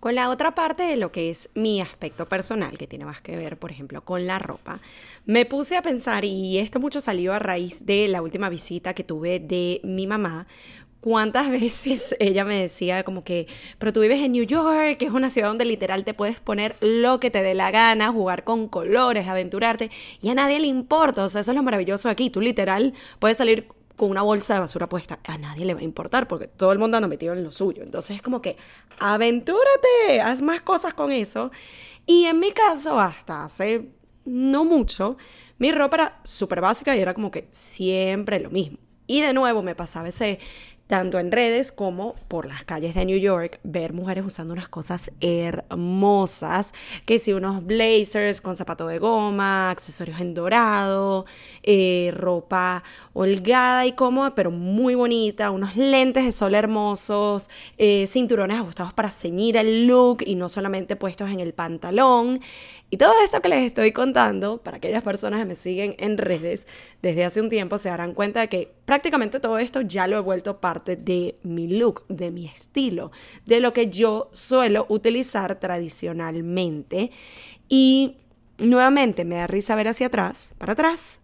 Con 0.01 0.15
la 0.15 0.29
otra 0.31 0.55
parte 0.55 0.83
de 0.83 0.97
lo 0.97 1.11
que 1.11 1.31
es 1.31 1.49
mi 1.55 1.81
aspecto 1.81 2.27
personal, 2.27 2.77
que 2.77 2.87
tiene 2.87 3.07
más 3.07 3.21
que 3.23 3.37
ver, 3.37 3.59
por 3.59 3.71
ejemplo, 3.71 4.05
con 4.05 4.27
la 4.27 4.39
ropa, 4.39 4.81
me 5.25 5.47
puse 5.47 5.77
a 5.77 5.83
pensar, 5.83 6.25
y 6.25 6.59
esto 6.59 6.81
mucho 6.81 7.01
salió 7.01 7.33
a 7.33 7.39
raíz 7.39 7.87
de 7.87 8.07
la 8.09 8.23
última 8.23 8.49
visita 8.49 8.95
que 8.95 9.05
tuve 9.05 9.41
de 9.41 9.81
mi 9.85 10.07
mamá, 10.07 10.47
cuántas 11.01 11.49
veces 11.51 12.17
ella 12.19 12.45
me 12.45 12.61
decía 12.61 13.05
como 13.05 13.23
que, 13.25 13.47
pero 13.79 13.93
tú 13.93 14.01
vives 14.01 14.21
en 14.21 14.33
New 14.33 14.45
York, 14.45 14.99
que 14.99 15.07
es 15.07 15.13
una 15.13 15.31
ciudad 15.31 15.49
donde 15.49 15.65
literal 15.65 16.05
te 16.05 16.15
puedes 16.15 16.41
poner 16.41 16.77
lo 16.81 17.21
que 17.21 17.31
te 17.31 17.43
dé 17.43 17.55
la 17.55 17.71
gana, 17.71 18.13
jugar 18.13 18.45
con 18.45 18.69
colores, 18.69 19.29
aventurarte, 19.29 19.91
y 20.21 20.29
a 20.29 20.35
nadie 20.35 20.59
le 20.59 20.67
importa, 20.67 21.25
o 21.25 21.29
sea, 21.29 21.41
eso 21.43 21.53
es 21.53 21.57
lo 21.57 21.63
maravilloso 21.63 22.09
aquí, 22.11 22.29
tú 22.29 22.41
literal 22.41 22.93
puedes 23.19 23.39
salir 23.39 23.69
con 23.97 24.11
una 24.11 24.23
bolsa 24.23 24.55
de 24.55 24.61
basura 24.61 24.89
puesta. 24.89 25.19
A 25.25 25.39
nadie 25.39 25.65
le 25.65 25.75
va 25.75 25.81
a 25.81 25.85
importar 25.85 26.29
porque 26.29 26.47
todo 26.47 26.73
el 26.73 26.79
mundo 26.79 26.97
anda 26.97 27.09
metido 27.09 27.33
en 27.33 27.43
lo 27.43 27.51
suyo. 27.51 27.83
Entonces 27.83 28.17
es 28.17 28.23
como 28.23 28.41
que, 28.43 28.57
aventúrate, 28.99 30.21
haz 30.23 30.43
más 30.43 30.61
cosas 30.61 30.95
con 30.95 31.13
eso. 31.13 31.51
Y 32.07 32.27
en 32.27 32.39
mi 32.39 32.53
caso, 32.53 33.01
hasta 33.01 33.45
hace 33.45 33.91
no 34.25 34.65
mucho, 34.65 35.17
mi 35.59 35.73
ropa 35.73 35.97
era 35.97 36.21
súper 36.25 36.61
básica 36.61 36.95
y 36.97 37.01
era 37.01 37.15
como 37.15 37.31
que 37.31 37.49
siempre 37.51 38.41
lo 38.41 38.51
mismo. 38.51 38.79
Y 39.07 39.21
de 39.21 39.33
nuevo 39.33 39.63
me 39.63 39.75
pasaba 39.75 40.09
ese 40.09 40.41
tanto 40.87 41.19
en 41.19 41.33
redes 41.33 41.73
como 41.73 42.15
por 42.29 42.47
las 42.47 42.65
calles 42.65 42.95
de 42.95 43.05
New 43.05 43.19
York, 43.19 43.59
ver 43.65 43.93
mujeres 43.93 44.25
usando 44.25 44.53
unas 44.53 44.69
cosas 44.69 45.11
hermosas, 45.21 46.75
que 47.05 47.19
si 47.19 47.33
unos 47.33 47.65
blazers 47.65 48.41
con 48.41 48.57
zapato 48.57 48.87
de 48.87 48.99
goma, 48.99 49.71
accesorios 49.71 50.21
en 50.21 50.35
dorado, 50.35 51.27
eh, 51.63 52.13
ropa 52.15 52.85
holgada 53.13 53.87
y 53.87 53.93
cómoda, 53.93 54.35
pero 54.35 54.51
muy 54.51 54.95
bonita, 54.95 55.51
unos 55.51 55.77
lentes 55.77 56.25
de 56.25 56.33
sol 56.33 56.55
hermosos, 56.55 57.51
eh, 57.79 58.07
cinturones 58.07 58.59
ajustados 58.59 58.93
para 58.93 59.11
ceñir 59.11 59.57
el 59.57 59.87
look 59.87 60.19
y 60.25 60.37
no 60.37 60.49
solamente 60.49 60.97
puestos 60.97 61.31
en 61.31 61.41
el 61.41 61.53
pantalón. 61.53 62.41
Y 62.89 62.99
todo 62.99 63.15
esto 63.25 63.43
que 63.43 63.49
les 63.49 63.65
estoy 63.65 63.91
contando, 63.91 64.59
para 64.59 64.77
aquellas 64.77 65.03
personas 65.03 65.41
que 65.41 65.47
me 65.47 65.57
siguen 65.57 65.97
en 65.99 66.19
redes 66.19 66.69
desde 67.03 67.25
hace 67.25 67.41
un 67.41 67.49
tiempo, 67.49 67.79
se 67.79 67.89
darán 67.89 68.15
cuenta 68.15 68.41
de 68.41 68.49
que 68.49 68.76
prácticamente 68.87 69.41
todo 69.41 69.59
esto 69.59 69.83
ya 69.83 70.07
lo 70.07 70.17
he 70.17 70.21
vuelto 70.21 70.61
parte 70.61 70.97
de 70.97 71.39
mi 71.43 71.69
look, 71.69 72.07
de 72.09 72.31
mi 72.31 72.47
estilo, 72.47 73.13
de 73.45 73.61
lo 73.61 73.75
que 73.75 73.91
yo 73.91 74.31
suelo 74.33 74.87
utilizar 74.89 75.61
tradicionalmente. 75.61 77.11
Y 77.69 78.17
nuevamente 78.57 79.27
me 79.27 79.37
da 79.37 79.47
risa 79.47 79.75
ver 79.75 79.89
hacia 79.89 80.07
atrás, 80.07 80.55
para 80.57 80.73
atrás, 80.73 81.21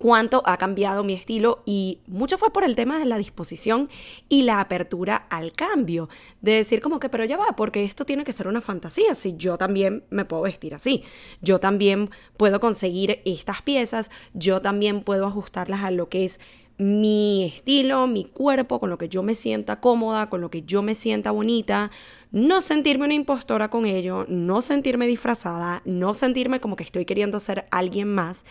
cuánto 0.00 0.42
ha 0.46 0.56
cambiado 0.56 1.04
mi 1.04 1.12
estilo 1.12 1.62
y 1.66 2.00
mucho 2.06 2.38
fue 2.38 2.50
por 2.50 2.64
el 2.64 2.74
tema 2.74 2.98
de 2.98 3.04
la 3.04 3.18
disposición 3.18 3.90
y 4.30 4.44
la 4.44 4.58
apertura 4.58 5.26
al 5.28 5.52
cambio, 5.52 6.08
de 6.40 6.54
decir 6.54 6.80
como 6.80 6.98
que, 6.98 7.10
pero 7.10 7.26
ya 7.26 7.36
va, 7.36 7.54
porque 7.54 7.84
esto 7.84 8.06
tiene 8.06 8.24
que 8.24 8.32
ser 8.32 8.48
una 8.48 8.62
fantasía, 8.62 9.14
si 9.14 9.36
yo 9.36 9.58
también 9.58 10.04
me 10.08 10.24
puedo 10.24 10.44
vestir 10.44 10.74
así, 10.74 11.04
yo 11.42 11.60
también 11.60 12.08
puedo 12.38 12.60
conseguir 12.60 13.20
estas 13.26 13.60
piezas, 13.60 14.10
yo 14.32 14.62
también 14.62 15.02
puedo 15.02 15.26
ajustarlas 15.26 15.84
a 15.84 15.90
lo 15.90 16.08
que 16.08 16.24
es 16.24 16.40
mi 16.80 17.44
estilo, 17.44 18.06
mi 18.06 18.24
cuerpo, 18.24 18.80
con 18.80 18.88
lo 18.88 18.96
que 18.96 19.10
yo 19.10 19.22
me 19.22 19.34
sienta 19.34 19.80
cómoda, 19.80 20.30
con 20.30 20.40
lo 20.40 20.50
que 20.50 20.62
yo 20.62 20.80
me 20.80 20.94
sienta 20.94 21.30
bonita, 21.30 21.90
no 22.32 22.62
sentirme 22.62 23.04
una 23.04 23.12
impostora 23.12 23.68
con 23.68 23.84
ello, 23.84 24.24
no 24.28 24.62
sentirme 24.62 25.06
disfrazada, 25.06 25.82
no 25.84 26.14
sentirme 26.14 26.58
como 26.58 26.76
que 26.76 26.84
estoy 26.84 27.04
queriendo 27.04 27.38
ser 27.38 27.66
alguien 27.70 28.08
más. 28.08 28.46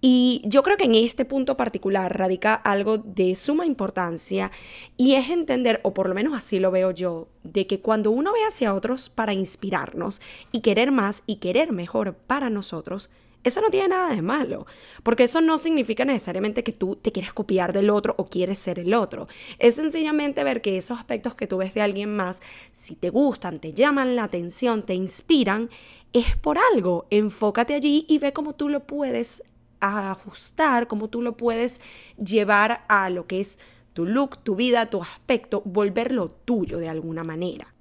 Y 0.00 0.42
yo 0.44 0.62
creo 0.62 0.76
que 0.76 0.84
en 0.84 0.94
este 0.94 1.24
punto 1.24 1.56
particular 1.56 2.16
radica 2.16 2.54
algo 2.54 2.98
de 2.98 3.34
suma 3.34 3.66
importancia 3.66 4.52
y 4.96 5.14
es 5.14 5.30
entender, 5.30 5.80
o 5.82 5.94
por 5.94 6.08
lo 6.08 6.14
menos 6.14 6.34
así 6.34 6.60
lo 6.60 6.70
veo 6.70 6.92
yo, 6.92 7.26
de 7.42 7.66
que 7.66 7.80
cuando 7.80 8.12
uno 8.12 8.32
ve 8.32 8.40
hacia 8.46 8.72
otros 8.72 9.08
para 9.08 9.32
inspirarnos 9.32 10.20
y 10.52 10.60
querer 10.60 10.92
más 10.92 11.24
y 11.26 11.36
querer 11.36 11.72
mejor 11.72 12.14
para 12.14 12.50
nosotros, 12.50 13.10
eso 13.44 13.60
no 13.60 13.70
tiene 13.70 13.88
nada 13.88 14.14
de 14.14 14.22
malo, 14.22 14.66
porque 15.02 15.24
eso 15.24 15.40
no 15.40 15.58
significa 15.58 16.04
necesariamente 16.04 16.64
que 16.64 16.72
tú 16.72 16.96
te 16.96 17.12
quieres 17.12 17.32
copiar 17.32 17.72
del 17.72 17.90
otro 17.90 18.14
o 18.16 18.26
quieres 18.26 18.58
ser 18.58 18.78
el 18.78 18.94
otro. 18.94 19.28
Es 19.58 19.76
sencillamente 19.76 20.42
ver 20.44 20.62
que 20.62 20.78
esos 20.78 20.98
aspectos 20.98 21.34
que 21.34 21.46
tú 21.46 21.58
ves 21.58 21.74
de 21.74 21.82
alguien 21.82 22.16
más, 22.16 22.40
si 22.72 22.96
te 22.96 23.10
gustan, 23.10 23.60
te 23.60 23.74
llaman 23.74 24.16
la 24.16 24.24
atención, 24.24 24.82
te 24.82 24.94
inspiran, 24.94 25.70
es 26.12 26.36
por 26.36 26.58
algo. 26.72 27.06
Enfócate 27.10 27.74
allí 27.74 28.06
y 28.08 28.18
ve 28.18 28.32
cómo 28.32 28.54
tú 28.54 28.68
lo 28.68 28.86
puedes 28.86 29.42
ajustar, 29.80 30.86
cómo 30.86 31.08
tú 31.08 31.20
lo 31.20 31.36
puedes 31.36 31.80
llevar 32.16 32.84
a 32.88 33.10
lo 33.10 33.26
que 33.26 33.40
es 33.40 33.58
tu 33.92 34.06
look, 34.06 34.38
tu 34.38 34.56
vida, 34.56 34.90
tu 34.90 35.02
aspecto, 35.02 35.62
volverlo 35.64 36.28
tuyo 36.28 36.78
de 36.78 36.88
alguna 36.88 37.24
manera. 37.24 37.73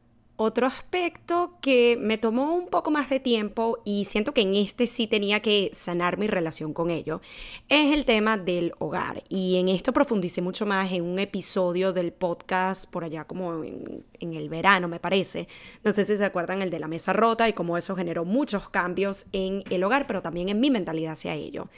Otro 0.45 0.67
aspecto 0.67 1.57
que 1.61 1.97
me 1.97 2.17
tomó 2.17 2.53
un 2.53 2.67
poco 2.67 2.91
más 2.91 3.09
de 3.09 3.21
tiempo 3.21 3.79
y 3.85 4.03
siento 4.03 4.33
que 4.33 4.41
en 4.41 4.55
este 4.55 4.87
sí 4.87 5.07
tenía 5.07 5.39
que 5.39 5.69
sanar 5.71 6.17
mi 6.17 6.27
relación 6.27 6.73
con 6.73 6.89
ello 6.89 7.21
es 7.69 7.93
el 7.93 8.03
tema 8.03 8.37
del 8.37 8.73
hogar. 8.79 9.23
Y 9.29 9.55
en 9.55 9.69
esto 9.69 9.93
profundicé 9.93 10.41
mucho 10.41 10.65
más 10.65 10.91
en 10.91 11.03
un 11.03 11.17
episodio 11.17 11.93
del 11.93 12.11
podcast 12.11 12.91
por 12.91 13.05
allá 13.05 13.23
como 13.23 13.63
en, 13.63 14.03
el 14.19 14.49
verano 14.49 14.89
me 14.89 14.99
parece. 14.99 15.47
No 15.81 15.93
sé 15.93 16.03
si 16.03 16.17
se 16.17 16.25
acuerdan 16.25 16.61
el 16.61 16.69
de 16.69 16.79
la 16.79 16.89
mesa 16.89 17.13
rota 17.13 17.47
y 17.47 17.53
cómo 17.53 17.77
eso 17.77 17.95
generó 17.95 18.25
muchos 18.25 18.67
cambios 18.67 19.27
en 19.31 19.63
el 19.69 19.81
hogar, 19.81 20.07
pero 20.07 20.21
también 20.21 20.49
en 20.49 20.59
mi 20.59 20.69
mentalidad 20.69 21.13
hacia 21.13 21.35
ello. 21.35 21.69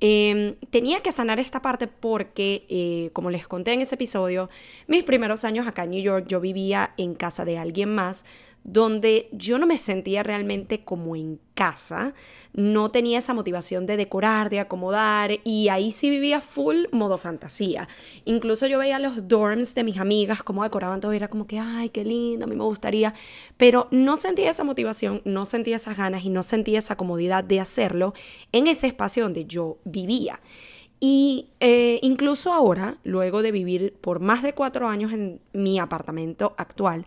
Em, 0.00 0.56
tenía 0.70 1.00
que 1.00 1.12
sanar 1.12 1.38
esta 1.38 1.62
parte 1.62 1.86
porque, 1.86 2.66
eh, 2.68 3.10
como 3.12 3.30
les 3.30 3.46
conté 3.46 3.72
en 3.72 3.80
ese 3.80 3.94
episodio, 3.94 4.50
mis 4.86 5.04
primeros 5.04 5.44
años 5.44 5.66
acá 5.66 5.84
en 5.84 5.90
New 5.90 6.02
York 6.02 6.26
yo 6.28 6.40
vivía 6.40 6.92
en 6.96 7.14
casa 7.14 7.44
de 7.44 7.58
alguien 7.58 7.94
más 7.94 8.24
donde 8.64 9.28
yo 9.30 9.58
no 9.58 9.66
me 9.66 9.76
sentía 9.76 10.22
realmente 10.22 10.84
como 10.84 11.14
en 11.16 11.38
casa, 11.52 12.14
no 12.54 12.90
tenía 12.90 13.18
esa 13.18 13.34
motivación 13.34 13.84
de 13.84 13.98
decorar, 13.98 14.48
de 14.48 14.58
acomodar, 14.58 15.32
y 15.44 15.68
ahí 15.68 15.90
sí 15.90 16.08
vivía 16.08 16.40
full 16.40 16.86
modo 16.90 17.18
fantasía. 17.18 17.88
Incluso 18.24 18.66
yo 18.66 18.78
veía 18.78 18.98
los 18.98 19.28
dorms 19.28 19.74
de 19.74 19.84
mis 19.84 19.98
amigas, 19.98 20.42
cómo 20.42 20.62
decoraban 20.62 21.00
todo, 21.00 21.12
era 21.12 21.28
como 21.28 21.46
que, 21.46 21.58
ay, 21.58 21.90
qué 21.90 22.04
lindo, 22.04 22.46
a 22.46 22.48
mí 22.48 22.56
me 22.56 22.64
gustaría, 22.64 23.12
pero 23.58 23.86
no 23.90 24.16
sentía 24.16 24.50
esa 24.50 24.64
motivación, 24.64 25.20
no 25.26 25.44
sentía 25.44 25.76
esas 25.76 25.96
ganas 25.98 26.24
y 26.24 26.30
no 26.30 26.42
sentía 26.42 26.78
esa 26.78 26.96
comodidad 26.96 27.44
de 27.44 27.60
hacerlo 27.60 28.14
en 28.52 28.66
ese 28.66 28.86
espacio 28.86 29.24
donde 29.24 29.44
yo 29.44 29.76
vivía. 29.84 30.40
Y 31.00 31.50
eh, 31.60 31.98
incluso 32.00 32.50
ahora, 32.50 32.96
luego 33.04 33.42
de 33.42 33.52
vivir 33.52 33.94
por 34.00 34.20
más 34.20 34.42
de 34.42 34.54
cuatro 34.54 34.88
años 34.88 35.12
en 35.12 35.38
mi 35.52 35.78
apartamento 35.78 36.54
actual, 36.56 37.04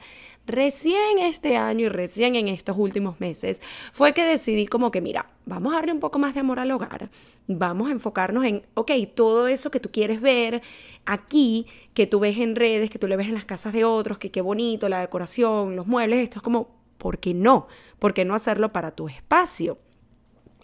recién 0.48 1.20
este 1.20 1.58
año 1.58 1.86
y 1.86 1.90
recién 1.90 2.36
en 2.36 2.48
estos 2.48 2.78
últimos 2.78 3.20
meses 3.20 3.62
fue 3.92 4.14
que 4.14 4.24
decidí 4.24 4.66
como 4.66 4.90
que, 4.90 5.02
mira, 5.02 5.30
vamos 5.46 5.74
a 5.74 5.76
darle 5.76 5.92
un 5.92 6.00
poco 6.00 6.18
más 6.18 6.34
de 6.34 6.40
amor 6.40 6.60
al 6.60 6.72
hogar, 6.72 7.10
vamos 7.48 7.90
a 7.90 7.92
enfocarnos 7.92 8.46
en, 8.46 8.66
ok, 8.74 8.92
todo 9.14 9.48
eso 9.48 9.70
que 9.70 9.80
tú 9.80 9.92
quieres 9.92 10.22
ver 10.22 10.62
aquí, 11.06 11.68
que 11.94 12.08
tú 12.08 12.20
ves 12.20 12.38
en 12.38 12.56
redes, 12.56 12.90
que 12.90 12.98
tú 12.98 13.08
le 13.08 13.18
ves 13.18 13.28
en 13.28 13.36
las 13.36 13.46
casas 13.46 13.74
de 13.74 13.84
otros, 13.84 14.18
que 14.18 14.32
qué 14.32 14.42
bonito, 14.42 14.90
la 14.90 15.02
decoración, 15.02 15.76
los 15.76 15.86
muebles, 15.86 16.20
esto 16.20 16.40
es 16.40 16.44
como, 16.44 16.70
¿por 16.98 17.20
qué 17.20 17.34
no? 17.34 17.68
¿Por 18.00 18.14
qué 18.14 18.26
no 18.26 18.34
hacerlo 18.34 18.70
para 18.70 18.92
tu 18.92 19.10
espacio? 19.10 19.78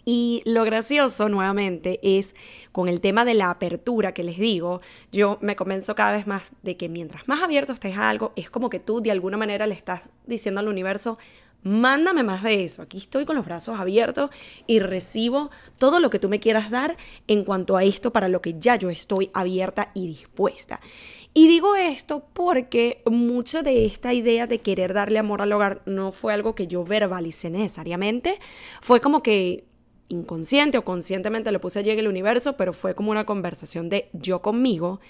Y 0.04 0.42
lo 0.44 0.64
gracioso 0.64 1.28
nuevamente 1.28 1.98
es 2.02 2.34
con 2.72 2.88
el 2.88 3.00
tema 3.00 3.24
de 3.24 3.34
la 3.34 3.50
apertura 3.50 4.12
que 4.12 4.22
les 4.22 4.38
digo, 4.38 4.80
yo 5.12 5.38
me 5.40 5.56
convenzo 5.56 5.94
cada 5.94 6.12
vez 6.12 6.26
más 6.26 6.50
de 6.62 6.76
que 6.76 6.88
mientras 6.88 7.26
más 7.26 7.42
abierto 7.42 7.72
estés 7.72 7.96
a 7.96 8.10
algo, 8.10 8.32
es 8.36 8.50
como 8.50 8.68
que 8.68 8.80
tú 8.80 9.00
de 9.00 9.10
alguna 9.10 9.36
manera 9.36 9.66
le 9.66 9.74
estás 9.74 10.10
diciendo 10.26 10.60
al 10.60 10.68
universo, 10.68 11.18
mándame 11.62 12.22
más 12.22 12.42
de 12.42 12.64
eso, 12.64 12.82
aquí 12.82 12.98
estoy 12.98 13.24
con 13.24 13.36
los 13.36 13.46
brazos 13.46 13.80
abiertos 13.80 14.30
y 14.66 14.78
recibo 14.80 15.50
todo 15.78 15.98
lo 15.98 16.10
que 16.10 16.18
tú 16.18 16.28
me 16.28 16.38
quieras 16.38 16.70
dar 16.70 16.96
en 17.26 17.42
cuanto 17.42 17.76
a 17.76 17.84
esto 17.84 18.12
para 18.12 18.28
lo 18.28 18.42
que 18.42 18.56
ya 18.58 18.76
yo 18.76 18.90
estoy 18.90 19.30
abierta 19.32 19.90
y 19.94 20.06
dispuesta. 20.06 20.80
Y 21.32 21.48
digo 21.48 21.74
esto 21.74 22.26
porque 22.34 23.02
mucha 23.06 23.62
de 23.62 23.86
esta 23.86 24.12
idea 24.12 24.46
de 24.46 24.60
querer 24.60 24.92
darle 24.92 25.18
amor 25.18 25.40
al 25.40 25.52
hogar 25.52 25.82
no 25.86 26.12
fue 26.12 26.34
algo 26.34 26.54
que 26.54 26.66
yo 26.66 26.84
verbalicé 26.84 27.48
necesariamente, 27.48 28.38
fue 28.82 29.00
como 29.00 29.22
que 29.22 29.64
inconsciente 30.08 30.78
o 30.78 30.84
conscientemente 30.84 31.52
lo 31.52 31.60
puse 31.60 31.78
allí 31.78 31.90
en 31.90 31.98
el 31.98 32.08
universo, 32.08 32.56
pero 32.56 32.72
fue 32.72 32.94
como 32.94 33.10
una 33.10 33.24
conversación 33.24 33.88
de 33.88 34.10
yo 34.12 34.42
conmigo. 34.42 35.00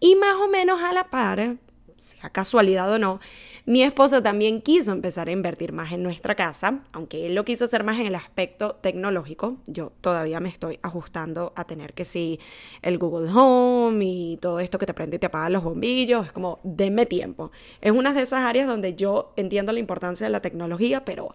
Y 0.00 0.14
más 0.16 0.36
o 0.36 0.48
menos 0.48 0.82
a 0.82 0.92
la 0.92 1.04
par, 1.10 1.56
sea 1.96 2.28
casualidad 2.30 2.92
o 2.92 2.98
no, 2.98 3.20
mi 3.64 3.82
esposo 3.82 4.22
también 4.22 4.60
quiso 4.60 4.92
empezar 4.92 5.28
a 5.28 5.32
invertir 5.32 5.72
más 5.72 5.92
en 5.92 6.02
nuestra 6.02 6.34
casa, 6.34 6.80
aunque 6.92 7.26
él 7.26 7.34
lo 7.34 7.44
quiso 7.44 7.64
hacer 7.64 7.84
más 7.84 7.98
en 7.98 8.06
el 8.06 8.14
aspecto 8.14 8.74
tecnológico. 8.76 9.56
Yo 9.66 9.92
todavía 10.00 10.40
me 10.40 10.50
estoy 10.50 10.78
ajustando 10.82 11.52
a 11.56 11.64
tener 11.64 11.94
que 11.94 12.04
sí 12.04 12.38
el 12.82 12.98
Google 12.98 13.30
Home 13.32 14.04
y 14.04 14.36
todo 14.36 14.60
esto 14.60 14.78
que 14.78 14.86
te 14.86 14.94
prende 14.94 15.16
y 15.16 15.18
te 15.18 15.26
apaga 15.26 15.48
los 15.48 15.64
bombillos. 15.64 16.26
Es 16.26 16.32
como, 16.32 16.60
denme 16.62 17.06
tiempo. 17.06 17.50
Es 17.80 17.92
una 17.92 18.12
de 18.12 18.22
esas 18.22 18.44
áreas 18.44 18.66
donde 18.66 18.94
yo 18.94 19.32
entiendo 19.36 19.72
la 19.72 19.80
importancia 19.80 20.26
de 20.26 20.30
la 20.30 20.40
tecnología, 20.40 21.04
pero 21.04 21.34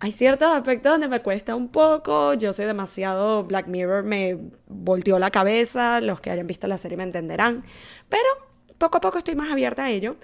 hay 0.00 0.12
ciertos 0.12 0.48
aspectos 0.52 0.92
donde 0.92 1.08
me 1.08 1.20
cuesta 1.20 1.56
un 1.56 1.68
poco, 1.68 2.34
yo 2.34 2.52
soy 2.52 2.66
demasiado, 2.66 3.44
Black 3.44 3.66
Mirror 3.66 4.04
me 4.04 4.38
volteó 4.66 5.18
la 5.18 5.30
cabeza, 5.30 6.00
los 6.00 6.20
que 6.20 6.30
hayan 6.30 6.46
visto 6.46 6.68
la 6.68 6.78
serie 6.78 6.96
me 6.96 7.02
entenderán, 7.02 7.64
pero 8.08 8.26
poco 8.78 8.98
a 8.98 9.00
poco 9.00 9.18
estoy 9.18 9.34
más 9.34 9.50
abierta 9.50 9.84
a 9.84 9.90
ello. 9.90 10.16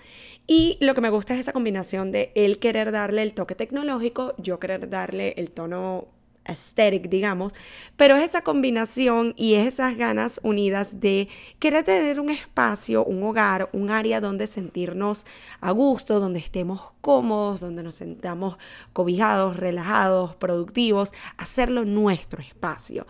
Y 0.46 0.76
lo 0.80 0.94
que 0.94 1.00
me 1.00 1.10
gusta 1.10 1.34
es 1.34 1.40
esa 1.40 1.52
combinación 1.52 2.12
de 2.12 2.30
él 2.34 2.58
querer 2.58 2.92
darle 2.92 3.22
el 3.22 3.34
toque 3.34 3.54
tecnológico, 3.54 4.34
yo 4.38 4.60
querer 4.60 4.88
darle 4.90 5.34
el 5.38 5.50
tono 5.50 6.08
aesthetic, 6.44 7.09
digamos, 7.09 7.54
pero 7.96 8.16
es 8.16 8.24
esa 8.24 8.42
combinación 8.42 9.35
y 9.37 9.54
es 9.54 9.66
esas 9.66 9.96
ganas 9.96 10.40
unidas 10.42 11.00
de 11.00 11.28
querer 11.59 11.85
tener 11.85 12.20
un 12.20 12.30
espacio, 12.30 13.04
un 13.04 13.22
hogar, 13.22 13.68
un 13.72 13.90
área 13.90 14.20
donde 14.20 14.46
sentirnos 14.46 15.26
a 15.61 15.70
gusto, 15.70 16.20
donde 16.20 16.38
estemos 16.38 16.92
cómodos, 17.00 17.61
donde 17.61 17.83
nos 17.83 17.96
sentamos 17.96 18.57
cobijados, 18.92 19.57
relajados, 19.57 20.37
productivos, 20.37 21.12
hacerlo 21.37 21.85
nuestro 21.85 22.42
espacio. 22.42 23.07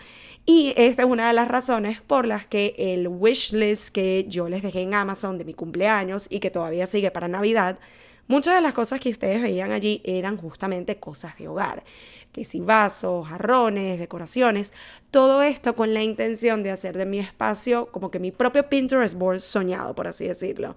Y 0.47 0.75
esta 0.77 1.03
es 1.03 1.09
una 1.09 1.29
de 1.29 1.33
las 1.33 1.49
razones 1.49 2.01
por 2.03 2.27
las 2.27 2.47
que 2.47 2.75
el 2.77 3.09
wish 3.09 3.53
list 3.53 3.89
que 3.89 4.27
yo 4.29 4.49
les 4.49 4.63
dejé 4.63 4.83
en 4.83 4.95
Amazon 4.95 5.39
de 5.39 5.45
mi 5.45 5.55
cumpleaños 5.55 6.27
y 6.29 6.41
que 6.41 6.51
todavía 6.51 6.87
sigue 6.87 7.11
para 7.11 7.29
Navidad, 7.29 7.79
Muchas 8.27 8.55
de 8.55 8.63
las 8.63 8.73
cosas 8.73 9.01
que 9.01 9.11
ustedes 9.11 9.43
veían 9.43 9.71
allí 9.71 10.01
eran 10.03 10.39
justamente 10.39 10.97
cosas 10.97 11.37
de 11.37 11.47
hogar, 11.47 11.85
que 12.33 12.47
si 12.47 12.59
vasos, 12.59 13.29
jarrones, 13.29 13.99
decoraciones, 13.99 14.73
todo 15.11 15.43
esto 15.43 15.75
con 15.75 15.93
la 15.93 16.03
intención 16.03 16.63
de 16.63 16.71
hacer 16.71 16.97
de 16.97 17.05
mi 17.05 17.19
espacio 17.19 17.87
como 17.93 18.11
que 18.11 18.19
mi 18.19 18.31
propio 18.31 18.69
Pinterest 18.71 19.15
board 19.15 19.41
soñado, 19.41 19.95
por 19.95 20.07
así 20.07 20.27
decirlo. 20.27 20.75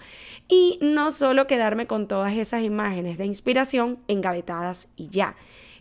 Y 0.50 0.78
no 0.82 1.12
solo 1.12 1.48
quedarme 1.48 1.88
con 1.88 2.10
todas 2.10 2.36
esas 2.36 2.64
imágenes 2.64 3.18
de 3.18 3.26
inspiración 3.26 4.00
engavetadas 4.10 4.90
y 4.98 5.08
ya. 5.08 5.38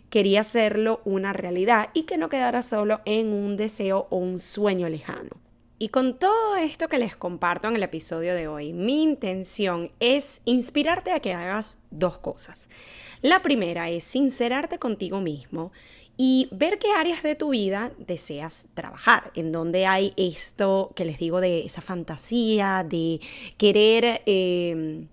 Quería 0.09 0.41
hacerlo 0.41 1.01
una 1.03 1.33
realidad 1.33 1.89
y 1.93 2.03
que 2.03 2.17
no 2.17 2.29
quedara 2.29 2.61
solo 2.61 3.01
en 3.03 3.33
un 3.33 3.57
deseo 3.57 4.07
o 4.09 4.17
un 4.17 4.39
sueño 4.39 4.87
lejano. 4.87 5.46
Y 5.79 5.89
con 5.89 6.17
todo 6.17 6.55
esto 6.55 6.87
que 6.87 6.97
les 6.97 7.15
comparto 7.15 7.67
en 7.67 7.75
el 7.75 7.83
episodio 7.83 8.33
de 8.33 8.47
hoy, 8.47 8.73
mi 8.73 9.03
intención 9.03 9.91
es 9.99 10.41
inspirarte 10.45 11.11
a 11.11 11.19
que 11.19 11.33
hagas 11.33 11.77
dos 11.91 12.17
cosas. 12.17 12.67
La 13.21 13.43
primera 13.43 13.89
es 13.89 14.03
sincerarte 14.03 14.79
contigo 14.79 15.21
mismo 15.21 15.71
y 16.17 16.49
ver 16.51 16.79
qué 16.79 16.93
áreas 16.93 17.21
de 17.21 17.35
tu 17.35 17.49
vida 17.49 17.91
deseas 17.99 18.65
trabajar, 18.73 19.31
en 19.35 19.51
donde 19.51 19.85
hay 19.85 20.13
esto 20.17 20.91
que 20.95 21.05
les 21.05 21.19
digo 21.19 21.41
de 21.41 21.61
esa 21.65 21.81
fantasía, 21.81 22.83
de 22.83 23.21
querer... 23.57 24.23
Eh, 24.25 25.05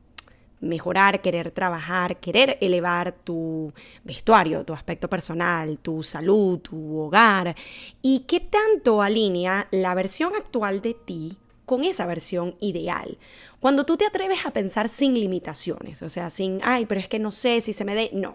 mejorar, 0.65 1.21
querer 1.21 1.51
trabajar, 1.51 2.19
querer 2.19 2.59
elevar 2.61 3.13
tu 3.13 3.73
vestuario, 4.03 4.65
tu 4.65 4.73
aspecto 4.73 5.09
personal, 5.09 5.79
tu 5.79 6.03
salud, 6.03 6.59
tu 6.59 6.99
hogar 6.99 7.55
y 8.03 8.21
qué 8.21 8.41
tanto 8.41 9.03
alinea 9.03 9.69
la 9.71 9.95
versión 9.95 10.35
actual 10.35 10.81
de 10.81 10.95
ti 10.95 11.37
con 11.67 11.85
esa 11.85 12.07
versión 12.07 12.57
ideal. 12.61 13.19
Cuando 13.61 13.85
tú 13.85 13.97
te 13.97 14.07
atreves 14.07 14.45
a 14.45 14.51
pensar 14.51 14.89
sin 14.89 15.15
limitaciones, 15.15 16.03
o 16.03 16.09
sea, 16.09 16.31
sin, 16.31 16.61
ay, 16.63 16.87
pero 16.87 17.01
es 17.01 17.09
que 17.09 17.19
no 17.19 17.31
sé 17.31 17.61
si 17.61 17.73
se 17.73 17.85
me 17.85 17.95
dé, 17.95 18.11
no, 18.13 18.35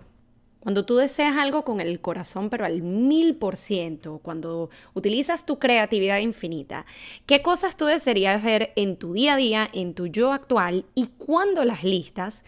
cuando 0.59 0.85
tú 0.85 0.97
deseas 0.97 1.37
algo 1.37 1.63
con 1.63 1.79
el 1.79 2.01
corazón, 2.01 2.49
pero 2.49 2.65
al 2.65 2.81
mil 2.81 3.35
por 3.35 3.55
ciento, 3.55 4.19
cuando 4.21 4.69
utilizas 4.93 5.45
tu 5.45 5.57
creatividad 5.57 6.19
infinita, 6.19 6.85
¿qué 7.25 7.41
cosas 7.41 7.77
tú 7.77 7.85
desearías 7.85 8.43
ver 8.43 8.73
en 8.75 8.97
tu 8.97 9.13
día 9.13 9.35
a 9.35 9.37
día, 9.37 9.69
en 9.73 9.93
tu 9.93 10.07
yo 10.07 10.33
actual 10.33 10.85
y 10.95 11.07
cuando 11.17 11.63
las 11.63 11.83
listas? 11.83 12.43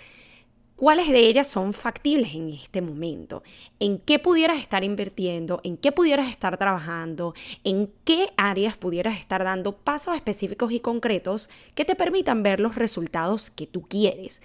¿Cuáles 0.81 1.09
de 1.09 1.19
ellas 1.19 1.47
son 1.47 1.73
factibles 1.73 2.33
en 2.33 2.49
este 2.49 2.81
momento? 2.81 3.43
¿En 3.79 3.99
qué 3.99 4.17
pudieras 4.17 4.59
estar 4.59 4.83
invirtiendo? 4.83 5.61
¿En 5.63 5.77
qué 5.77 5.91
pudieras 5.91 6.27
estar 6.27 6.57
trabajando? 6.57 7.35
¿En 7.63 7.93
qué 8.03 8.29
áreas 8.35 8.77
pudieras 8.77 9.19
estar 9.19 9.43
dando 9.43 9.77
pasos 9.77 10.15
específicos 10.15 10.71
y 10.71 10.79
concretos 10.79 11.51
que 11.75 11.85
te 11.85 11.95
permitan 11.95 12.41
ver 12.41 12.59
los 12.59 12.73
resultados 12.73 13.51
que 13.51 13.67
tú 13.67 13.83
quieres? 13.83 14.41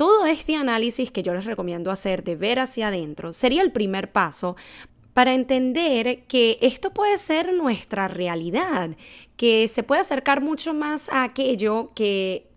Todo 0.00 0.24
este 0.24 0.56
análisis 0.56 1.10
que 1.10 1.22
yo 1.22 1.34
les 1.34 1.44
recomiendo 1.44 1.90
hacer 1.90 2.24
de 2.24 2.34
ver 2.34 2.58
hacia 2.58 2.88
adentro 2.88 3.34
sería 3.34 3.60
el 3.60 3.70
primer 3.70 4.10
paso 4.10 4.56
para 5.12 5.34
entender 5.34 6.22
que 6.22 6.56
esto 6.62 6.94
puede 6.94 7.18
ser 7.18 7.52
nuestra 7.52 8.08
realidad, 8.08 8.96
que 9.36 9.68
se 9.68 9.82
puede 9.82 10.00
acercar 10.00 10.40
mucho 10.40 10.72
más 10.72 11.10
a 11.10 11.22
aquello 11.22 11.90
que, 11.94 12.48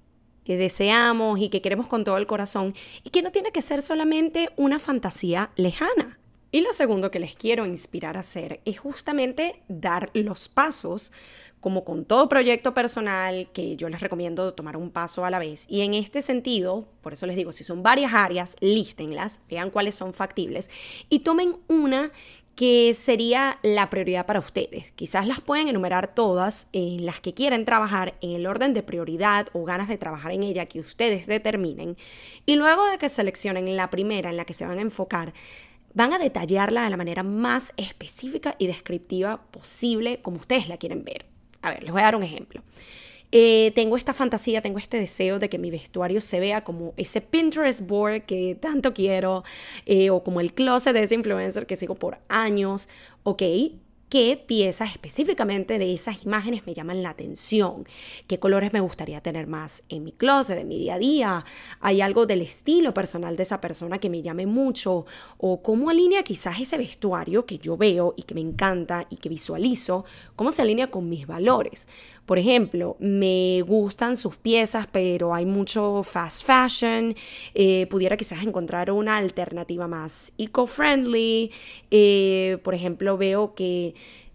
que 0.46 0.56
deseamos 0.56 1.38
y 1.38 1.50
que 1.50 1.62
queremos 1.62 1.88
con 1.88 2.06
todo 2.06 2.16
el 2.16 2.28
corazón 2.28 2.76
y 3.04 3.10
que 3.10 3.22
no 3.22 3.30
tiene 3.30 3.52
que 3.52 3.62
ser 3.62 3.82
solamente 3.82 4.50
una 4.56 4.80
fantasía 4.80 5.52
lejana. 5.58 6.20
Y 6.54 6.62
lo 6.62 6.72
segundo 6.72 7.10
que 7.10 7.20
les 7.20 7.36
quiero 7.36 7.66
inspirar 7.66 8.16
a 8.16 8.20
hacer 8.20 8.62
es 8.64 8.78
justamente 8.78 9.64
dar 9.70 10.12
los 10.14 10.50
pasos, 10.50 11.12
como 11.60 11.84
con 11.84 12.06
todo 12.06 12.30
proyecto 12.30 12.76
personal, 12.76 13.50
que 13.54 13.76
yo 13.76 13.90
les 13.90 14.02
recomiendo 14.02 14.54
tomar 14.54 14.78
un 14.78 14.92
paso 14.92 15.26
a 15.26 15.32
la 15.32 15.40
vez. 15.40 15.66
Y 15.68 15.82
en 15.82 15.96
este 15.96 16.22
sentido, 16.22 16.88
por 17.02 17.14
eso 17.14 17.26
les 17.26 17.38
digo, 17.38 17.52
si 17.54 17.64
son 17.64 17.82
varias 17.82 18.14
áreas, 18.14 18.56
lístenlas, 18.60 19.40
vean 19.50 19.72
cuáles 19.72 19.96
son 19.96 20.14
factibles 20.14 20.70
y 21.10 21.22
tomen 21.22 21.58
una 21.70 22.12
que 22.56 22.94
sería 22.94 23.58
la 23.64 23.90
prioridad 23.90 24.28
para 24.28 24.40
ustedes. 24.40 24.92
Quizás 24.92 25.26
las 25.26 25.42
pueden 25.42 25.70
enumerar 25.70 26.14
todas 26.14 26.68
en 26.72 27.04
las 27.04 27.20
que 27.20 27.34
quieren 27.34 27.66
trabajar 27.66 28.14
en 28.22 28.30
el 28.30 28.46
orden 28.46 28.76
de 28.76 28.84
prioridad 28.84 29.48
o 29.54 29.64
ganas 29.64 29.88
de 29.88 29.98
trabajar 29.98 30.34
en 30.34 30.44
ella 30.44 30.68
que 30.68 30.80
ustedes 30.80 31.26
determinen. 31.26 31.98
Y 32.46 32.58
luego 32.58 32.86
de 32.86 33.00
que 33.00 33.10
seleccionen 33.10 33.76
la 33.76 33.90
primera 33.90 34.30
en 34.30 34.38
la 34.38 34.46
que 34.46 34.54
se 34.54 34.68
van 34.68 34.78
a 34.78 34.82
enfocar, 34.82 35.34
van 35.94 36.14
a 36.14 36.20
detallarla 36.20 36.84
de 36.84 36.90
la 36.90 36.98
manera 36.98 37.24
más 37.24 37.74
específica 37.78 38.56
y 38.58 38.68
descriptiva 38.68 39.42
posible 39.52 40.20
como 40.22 40.38
ustedes 40.38 40.68
la 40.68 40.78
quieren 40.78 41.04
ver. 41.04 41.26
A 41.62 41.70
ver, 41.72 41.84
les 41.84 41.92
voy 41.92 42.02
a 42.02 42.06
dar 42.06 42.16
un 42.16 42.24
ejemplo. 42.24 42.62
Eh, 43.36 43.72
tengo 43.74 43.98
esta 43.98 44.14
fantasía, 44.14 44.62
tengo 44.62 44.78
este 44.78 45.00
deseo 45.00 45.40
de 45.40 45.50
que 45.50 45.58
mi 45.58 45.72
vestuario 45.72 46.22
se 46.22 46.40
vea 46.40 46.64
como 46.64 46.94
ese 46.98 47.20
Pinterest 47.20 47.82
board 47.82 48.26
que 48.28 48.56
tanto 48.60 48.94
quiero, 48.94 49.44
eh, 49.88 50.12
o 50.12 50.24
como 50.24 50.40
el 50.40 50.54
closet 50.54 50.94
de 50.94 51.02
ese 51.02 51.16
influencer 51.16 51.66
que 51.66 51.76
sigo 51.76 51.96
por 51.96 52.20
años, 52.28 52.90
ok, 53.24 53.42
qué 54.14 54.38
piezas 54.38 54.92
específicamente 54.92 55.80
de 55.80 55.92
esas 55.92 56.24
imágenes 56.24 56.68
me 56.68 56.76
llaman 56.76 57.02
la 57.02 57.10
atención, 57.10 57.88
qué 58.28 58.38
colores 58.38 58.72
me 58.72 58.80
gustaría 58.80 59.22
tener 59.22 59.48
más 59.48 59.84
en 59.90 60.04
mi 60.04 60.12
closet, 60.12 60.60
en 60.60 60.68
mi 60.68 60.78
día 60.78 60.94
a 60.94 61.00
día, 61.00 61.46
hay 61.80 62.00
algo 62.00 62.28
del 62.28 62.44
estilo 62.44 62.94
personal 62.94 63.36
de 63.36 63.42
esa 63.42 63.60
persona 63.60 63.98
que 63.98 64.12
me 64.12 64.22
llame 64.22 64.46
mucho, 64.46 65.08
o 65.40 65.64
cómo 65.64 65.90
alinea 65.90 66.22
quizás 66.22 66.60
ese 66.60 66.78
vestuario 66.78 67.48
que 67.48 67.58
yo 67.58 67.76
veo 67.76 68.14
y 68.16 68.22
que 68.22 68.36
me 68.36 68.42
encanta 68.42 69.08
y 69.10 69.16
que 69.16 69.30
visualizo, 69.30 70.06
cómo 70.36 70.52
se 70.52 70.62
alinea 70.62 70.92
con 70.92 71.10
mis 71.10 71.26
valores. 71.26 71.88
Por 72.26 72.40
ejemplo, 72.40 72.96
me 73.00 73.62
gustan 73.64 74.16
sus 74.16 74.38
piezas, 74.38 74.88
pero 74.92 75.34
hay 75.34 75.46
mucho 75.46 76.04
fast 76.04 76.46
fashion. 76.46 77.16
Eh, 77.54 77.88
pudiera 77.88 78.16
quizás 78.16 78.44
encontrar 78.44 78.92
una 78.92 79.18
alternativa 79.18 79.88
más 79.88 80.32
eco-friendly. 80.38 81.52
Eh, 81.92 82.58
por 82.64 82.76
ejemplo, 82.76 83.18
veo 83.18 83.54
que 83.56 83.94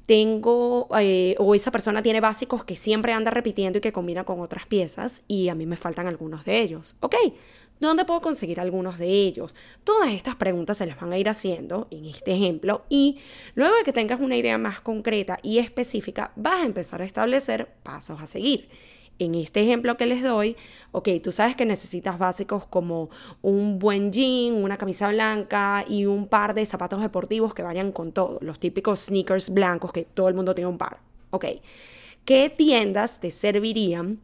tengo 0.09 0.89
eh, 0.99 1.35
o 1.39 1.55
esa 1.55 1.71
persona 1.71 2.03
tiene 2.03 2.21
básicos 2.21 2.65
que 2.65 2.77
siempre 2.77 3.13
anda 3.13 3.31
repitiendo 3.31 3.77
y 3.77 3.83
que 3.83 3.93
combina 3.93 4.25
con 4.25 4.41
otras 4.41 4.65
piezas 4.65 5.23
y 5.29 5.51
a 5.51 5.55
mí 5.55 5.67
me 5.67 5.77
faltan 5.77 6.07
algunos 6.07 6.47
de 6.47 6.63
ellos. 6.63 6.97
Ok, 7.01 7.15
¿Dónde 7.81 8.05
puedo 8.05 8.21
conseguir 8.21 8.59
algunos 8.59 8.99
de 8.99 9.07
ellos? 9.07 9.55
Todas 9.85 10.11
estas 10.11 10.35
preguntas 10.35 10.79
se 10.79 10.87
las 10.87 11.01
van 11.01 11.13
a 11.13 11.19
ir 11.19 11.29
haciendo 11.29 11.87
en 11.93 12.07
este 12.07 12.33
ejemplo 12.33 12.85
y 12.89 13.19
luego 13.55 13.77
de 13.77 13.85
que 13.85 13.93
tengas 13.93 14.21
una 14.21 14.37
idea 14.37 14.59
más 14.59 14.81
concreta 14.81 15.39
y 15.43 15.59
específica, 15.59 16.33
vas 16.35 16.63
a 16.63 16.67
empezar 16.67 17.03
a 17.03 17.05
establecer 17.05 17.69
pasos 17.85 18.21
a 18.21 18.27
seguir. 18.27 18.69
En 19.21 19.35
este 19.35 19.63
ejemplo 19.63 19.97
que 19.97 20.07
les 20.07 20.23
doy, 20.23 20.57
ok, 20.93 21.09
tú 21.23 21.33
sabes 21.33 21.57
que 21.57 21.65
necesitas 21.65 22.19
básicos 22.19 22.65
como 22.67 23.11
un 23.43 23.79
buen 23.79 24.13
jean, 24.13 24.55
una 24.55 24.77
camisa 24.77 25.09
blanca 25.09 25.85
y 25.89 26.07
un 26.07 26.27
par 26.27 26.55
de 26.55 26.67
zapatos 26.67 27.01
deportivos 27.01 27.55
que 27.55 27.63
vayan 27.63 27.93
con 27.93 28.13
todo, 28.13 28.39
los 28.43 28.61
típicos 28.61 29.07
sneakers 29.07 29.51
blancos 29.51 29.93
que 29.93 30.05
todo 30.05 30.29
el 30.29 30.35
mundo 30.35 30.55
tiene 30.55 30.69
un 30.69 30.79
par. 30.79 30.99
Ok, 31.31 31.47
¿qué 32.25 32.49
tiendas 32.51 33.21
te 33.21 33.31
servirían 33.31 34.21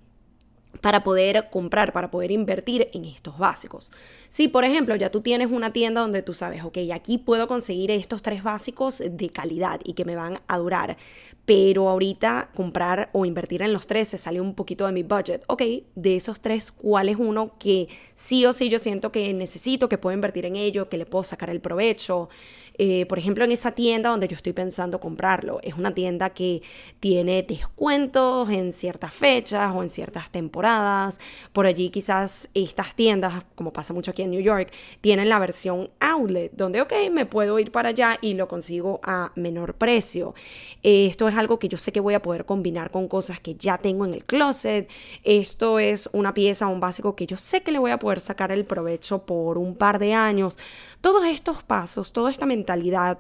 para 0.81 1.03
poder 1.03 1.49
comprar, 1.51 1.93
para 1.93 2.11
poder 2.11 2.31
invertir 2.31 2.89
en 2.93 3.05
estos 3.05 3.39
básicos. 3.39 3.91
Si, 4.29 4.49
por 4.49 4.65
ejemplo, 4.65 4.97
ya 4.97 5.11
tú 5.11 5.21
tienes 5.21 5.51
una 5.51 5.73
tienda 5.73 6.01
donde 6.01 6.23
tú 6.23 6.35
sabes, 6.35 6.65
ok, 6.65 6.79
aquí 6.93 7.19
puedo 7.19 7.47
conseguir 7.47 7.91
estos 7.91 8.23
tres 8.23 8.43
básicos 8.43 9.03
de 9.05 9.31
calidad 9.31 9.81
y 9.85 9.95
que 9.95 10.05
me 10.05 10.17
van 10.17 10.41
a 10.47 10.59
durar, 10.59 10.97
pero 11.45 11.89
ahorita 11.89 12.51
comprar 12.55 13.11
o 13.13 13.25
invertir 13.25 13.63
en 13.63 13.73
los 13.73 13.87
tres 13.87 14.09
se 14.09 14.19
sale 14.19 14.41
un 14.41 14.55
poquito 14.55 14.87
de 14.87 14.93
mi 14.93 15.03
budget. 15.03 15.45
Ok, 15.47 15.63
de 15.95 16.17
esos 16.17 16.41
tres, 16.41 16.73
¿cuál 16.73 17.09
es 17.09 17.17
uno 17.17 17.57
que 17.59 17.89
sí 18.15 18.45
o 18.47 18.53
sí 18.53 18.69
yo 18.69 18.79
siento 18.79 19.13
que 19.13 19.33
necesito, 19.35 19.89
que 19.89 19.99
puedo 19.99 20.15
invertir 20.15 20.47
en 20.47 20.57
ello, 20.57 20.89
que 20.89 20.99
le 20.99 21.07
puedo 21.07 21.23
sacar 21.23 21.51
el 21.51 21.61
provecho? 21.61 22.29
Eh, 22.77 23.07
por 23.07 23.19
ejemplo, 23.19 23.45
en 23.45 23.53
esa 23.53 23.73
tienda 23.73 24.11
donde 24.11 24.29
yo 24.29 24.35
estoy 24.35 24.53
pensando 24.53 25.01
comprarlo, 25.01 25.61
es 25.63 25.75
una 25.75 25.95
tienda 25.95 26.31
que 26.31 26.63
tiene 27.01 27.43
descuentos 27.43 28.51
en 28.51 28.73
ciertas 28.73 29.15
fechas 29.15 29.73
o 29.75 29.83
en 29.83 29.89
ciertas 29.89 30.31
temporadas. 30.31 31.21
Por 31.53 31.67
allí 31.67 31.91
quizás 31.91 32.49
estas 32.55 32.95
tiendas, 32.95 33.45
como 33.55 33.73
pasa 33.73 33.95
mucho 33.95 34.11
aquí 34.11 34.23
en 34.23 34.31
New 34.31 34.41
York, 34.41 34.73
tienen 35.01 35.29
la 35.29 35.39
versión 35.39 35.91
outlet, 36.01 36.53
donde, 36.53 36.81
ok, 36.81 36.93
me 37.13 37.27
puedo 37.27 37.59
ir 37.59 37.71
para 37.71 37.91
allá 37.91 38.19
y 38.21 38.35
lo 38.35 38.49
consigo 38.49 39.01
a 39.03 39.33
menor 39.37 39.75
precio. 39.75 40.35
esto 40.83 41.29
es 41.29 41.37
algo 41.37 41.59
que 41.59 41.69
yo 41.69 41.79
sé 41.79 41.93
que 41.93 42.01
voy 42.01 42.15
a 42.15 42.23
poder 42.23 42.45
combinar 42.45 42.91
con 42.91 43.09
cosas 43.09 43.41
que 43.41 43.55
ya 43.55 43.79
tengo 43.79 44.05
en 44.05 44.15
el 44.15 44.25
closet. 44.25 44.91
Esto 45.23 45.79
es 45.79 46.09
una 46.13 46.35
pieza, 46.35 46.67
un 46.67 46.81
básico 46.81 47.15
que 47.15 47.27
yo 47.27 47.37
sé 47.37 47.63
que 47.63 47.73
le 47.73 47.79
voy 47.79 47.91
a 47.93 47.99
poder 47.99 48.21
sacar 48.21 48.51
el 48.53 48.65
provecho 48.65 49.25
por 49.25 49.59
un 49.59 49.77
par 49.77 49.99
de 49.99 50.15
años. 50.15 50.59
Todos 51.01 51.27
estos 51.27 51.63
pasos, 51.63 52.13
toda 52.13 52.31
esta 52.31 52.47
mentalidad, 52.47 52.64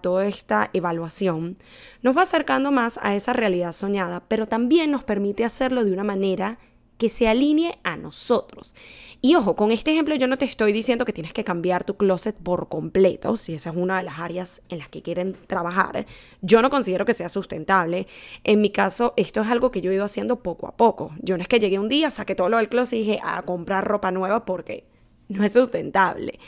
toda 0.00 0.26
esta 0.26 0.70
evaluación 0.72 1.58
nos 2.02 2.16
va 2.16 2.22
acercando 2.22 2.70
más 2.70 2.98
a 3.02 3.14
esa 3.14 3.32
realidad 3.32 3.72
soñada, 3.72 4.24
pero 4.28 4.46
también 4.46 4.90
nos 4.90 5.04
permite 5.04 5.44
hacerlo 5.44 5.84
de 5.84 5.92
una 5.92 6.04
manera 6.04 6.58
que 6.98 7.08
se 7.08 7.28
alinee 7.28 7.78
a 7.82 7.96
nosotros. 7.96 8.74
Y 9.20 9.34
ojo, 9.34 9.56
con 9.56 9.72
este 9.72 9.92
ejemplo 9.92 10.14
yo 10.14 10.26
no 10.26 10.36
te 10.36 10.44
estoy 10.44 10.72
diciendo 10.72 11.04
que 11.04 11.12
tienes 11.12 11.32
que 11.32 11.44
cambiar 11.44 11.84
tu 11.84 11.96
closet 11.96 12.36
por 12.36 12.68
completo, 12.68 13.36
si 13.36 13.54
esa 13.54 13.70
es 13.70 13.76
una 13.76 13.96
de 13.96 14.04
las 14.04 14.18
áreas 14.18 14.62
en 14.68 14.78
las 14.78 14.88
que 14.88 15.02
quieren 15.02 15.36
trabajar. 15.46 16.06
Yo 16.40 16.62
no 16.62 16.70
considero 16.70 17.04
que 17.04 17.14
sea 17.14 17.28
sustentable. 17.28 18.06
En 18.44 18.60
mi 18.60 18.70
caso, 18.70 19.14
esto 19.16 19.40
es 19.40 19.48
algo 19.48 19.70
que 19.70 19.80
yo 19.80 19.90
he 19.90 19.94
ido 19.94 20.04
haciendo 20.04 20.42
poco 20.42 20.68
a 20.68 20.76
poco. 20.76 21.12
Yo 21.20 21.36
no 21.36 21.42
es 21.42 21.48
que 21.48 21.58
llegué 21.58 21.78
un 21.78 21.88
día, 21.88 22.10
saqué 22.10 22.34
todo 22.34 22.48
lo 22.48 22.58
del 22.58 22.68
closet 22.68 22.98
y 22.98 23.02
dije 23.02 23.20
a 23.22 23.42
comprar 23.42 23.86
ropa 23.86 24.10
nueva 24.10 24.44
porque 24.44 24.84
no 25.28 25.42
es 25.42 25.52
sustentable. 25.52 26.38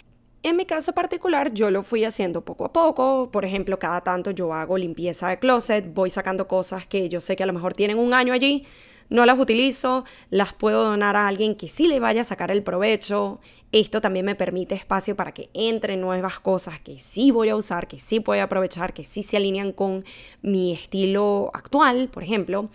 En 0.43 0.57
mi 0.57 0.65
caso 0.65 0.93
particular, 0.93 1.53
yo 1.53 1.71
lo 1.71 1.83
fui 1.83 2.05
haciendo 2.05 2.45
poco 2.45 2.65
a 2.65 2.73
poco. 2.73 3.31
Por 3.33 3.45
ejemplo, 3.45 3.79
cada 3.79 4.01
tanto 4.03 4.31
yo 4.31 4.55
hago 4.55 4.79
limpieza 4.79 5.29
de 5.29 5.39
closet, 5.39 5.93
voy 5.93 6.11
sacando 6.11 6.47
cosas 6.47 6.87
que 6.87 7.09
yo 7.09 7.21
sé 7.21 7.37
que 7.37 7.43
a 7.43 7.47
lo 7.47 7.53
mejor 7.53 7.75
tienen 7.75 7.99
un 7.99 8.15
año 8.15 8.33
allí 8.33 8.67
no 9.09 9.25
las 9.27 9.39
utilizo, 9.39 10.05
las 10.31 10.53
puedo 10.53 10.85
donar 10.85 11.17
a 11.17 11.29
alguien 11.29 11.55
que 11.55 11.69
sí 11.69 11.87
le 11.87 12.01
vaya 12.01 12.23
a 12.23 12.25
sacar 12.25 12.51
el 12.51 12.63
provecho. 12.63 13.41
Esto 13.73 14.01
también 14.01 14.25
me 14.25 14.35
permite 14.35 14.75
espacio 14.75 15.17
para 15.17 15.33
que 15.33 15.51
entren 15.55 16.01
nuevas 16.01 16.41
cosas 16.41 16.81
que 16.81 16.99
sí 16.99 17.31
voy 17.31 17.49
a 17.49 17.57
usar, 17.57 17.89
que 17.89 17.99
sí 17.99 18.19
voy 18.19 18.39
a 18.39 18.45
aprovechar, 18.45 18.93
que 18.93 19.05
sí 19.05 19.23
se 19.23 19.37
alinean 19.37 19.73
con 19.73 20.05
mi 20.43 20.73
estilo 20.73 21.51
actual, 21.55 22.09
por 22.09 22.23
ejemplo. 22.23 22.69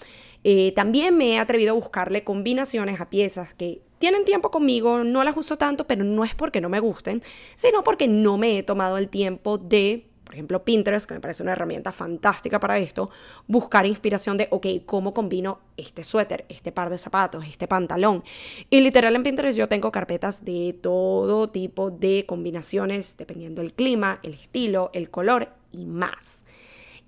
Eh, 0.43 0.73
también 0.75 1.17
me 1.17 1.33
he 1.33 1.39
atrevido 1.39 1.71
a 1.71 1.75
buscarle 1.75 2.23
combinaciones 2.23 2.99
a 3.01 3.09
piezas 3.09 3.53
que 3.53 3.81
tienen 4.01 4.25
tiempo 4.25 4.51
conmigo, 4.51 5.05
no 5.05 5.23
las 5.23 5.37
uso 5.37 5.57
tanto, 5.57 5.87
pero 5.87 6.03
no 6.03 6.25
es 6.25 6.35
porque 6.35 6.59
no 6.59 6.67
me 6.67 6.81
gusten, 6.81 7.23
sino 7.55 7.83
porque 7.83 8.09
no 8.09 8.37
me 8.37 8.57
he 8.57 8.63
tomado 8.63 8.97
el 8.97 9.07
tiempo 9.07 9.57
de 9.57 10.07
por 10.23 10.35
ejemplo, 10.35 10.63
Pinterest, 10.63 11.07
que 11.07 11.13
me 11.13 11.19
parece 11.19 11.43
una 11.43 11.51
herramienta 11.51 11.91
fantástica 11.91 12.57
para 12.57 12.77
esto, 12.77 13.09
buscar 13.47 13.85
inspiración 13.85 14.37
de, 14.37 14.47
ok, 14.49 14.65
¿cómo 14.85 15.13
combino 15.13 15.59
este 15.75 16.05
suéter, 16.05 16.45
este 16.47 16.71
par 16.71 16.89
de 16.89 16.97
zapatos, 16.97 17.45
este 17.45 17.67
pantalón? 17.67 18.23
Y 18.69 18.79
literal 18.79 19.13
en 19.17 19.23
Pinterest 19.23 19.57
yo 19.57 19.67
tengo 19.67 19.91
carpetas 19.91 20.45
de 20.45 20.73
todo 20.81 21.49
tipo 21.49 21.91
de 21.91 22.25
combinaciones, 22.25 23.17
dependiendo 23.17 23.61
del 23.61 23.73
clima, 23.73 24.21
el 24.23 24.33
estilo, 24.35 24.89
el 24.93 25.09
color 25.09 25.49
y 25.73 25.85
más. 25.85 26.45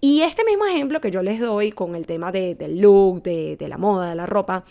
Y 0.02 0.24
este 0.24 0.44
mismo 0.44 0.66
ejemplo 0.66 1.00
que 1.00 1.10
yo 1.10 1.24
les 1.24 1.40
doy 1.40 1.72
con 1.72 1.96
el 1.96 2.06
tema 2.06 2.34
de, 2.34 2.56
del 2.56 2.82
look, 2.82 3.24
de, 3.24 3.56
de 3.56 3.68
la 3.70 3.78
moda, 3.78 4.10
de 4.10 4.16
la 4.16 4.26
ropa, 4.26 4.66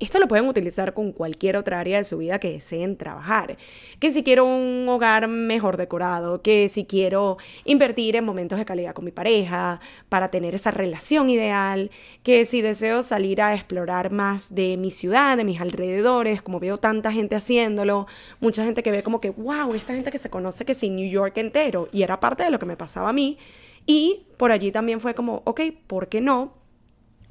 esto 0.00 0.18
lo 0.18 0.28
pueden 0.28 0.46
utilizar 0.46 0.92
con 0.92 1.12
cualquier 1.12 1.56
otra 1.56 1.80
área 1.80 1.98
de 1.98 2.04
su 2.04 2.18
vida 2.18 2.38
que 2.38 2.52
deseen 2.52 2.96
trabajar. 2.96 3.56
Que 4.00 4.10
si 4.10 4.22
quiero 4.22 4.44
un 4.44 4.86
hogar 4.88 5.28
mejor 5.28 5.76
decorado, 5.76 6.42
que 6.42 6.68
si 6.68 6.84
quiero 6.84 7.38
invertir 7.64 8.16
en 8.16 8.24
momentos 8.24 8.58
de 8.58 8.64
calidad 8.64 8.94
con 8.94 9.04
mi 9.04 9.12
pareja 9.12 9.80
para 10.08 10.30
tener 10.30 10.54
esa 10.54 10.70
relación 10.70 11.30
ideal, 11.30 11.90
que 12.22 12.44
si 12.44 12.60
deseo 12.60 13.02
salir 13.02 13.40
a 13.40 13.54
explorar 13.54 14.10
más 14.10 14.54
de 14.54 14.76
mi 14.76 14.90
ciudad, 14.90 15.36
de 15.36 15.44
mis 15.44 15.60
alrededores, 15.60 16.42
como 16.42 16.60
veo 16.60 16.78
tanta 16.78 17.12
gente 17.12 17.36
haciéndolo, 17.36 18.06
mucha 18.40 18.64
gente 18.64 18.82
que 18.82 18.90
ve 18.90 19.02
como 19.02 19.20
que, 19.20 19.30
wow, 19.30 19.74
esta 19.74 19.94
gente 19.94 20.10
que 20.10 20.18
se 20.18 20.30
conoce 20.30 20.64
que 20.64 20.74
sí, 20.74 20.90
New 20.90 21.08
York 21.08 21.38
entero, 21.38 21.88
y 21.92 22.02
era 22.02 22.20
parte 22.20 22.42
de 22.42 22.50
lo 22.50 22.58
que 22.58 22.66
me 22.66 22.76
pasaba 22.76 23.10
a 23.10 23.12
mí. 23.12 23.38
Y 23.86 24.26
por 24.38 24.50
allí 24.50 24.72
también 24.72 25.00
fue 25.00 25.14
como, 25.14 25.42
ok, 25.44 25.60
¿por 25.86 26.08
qué 26.08 26.20
no? 26.20 26.63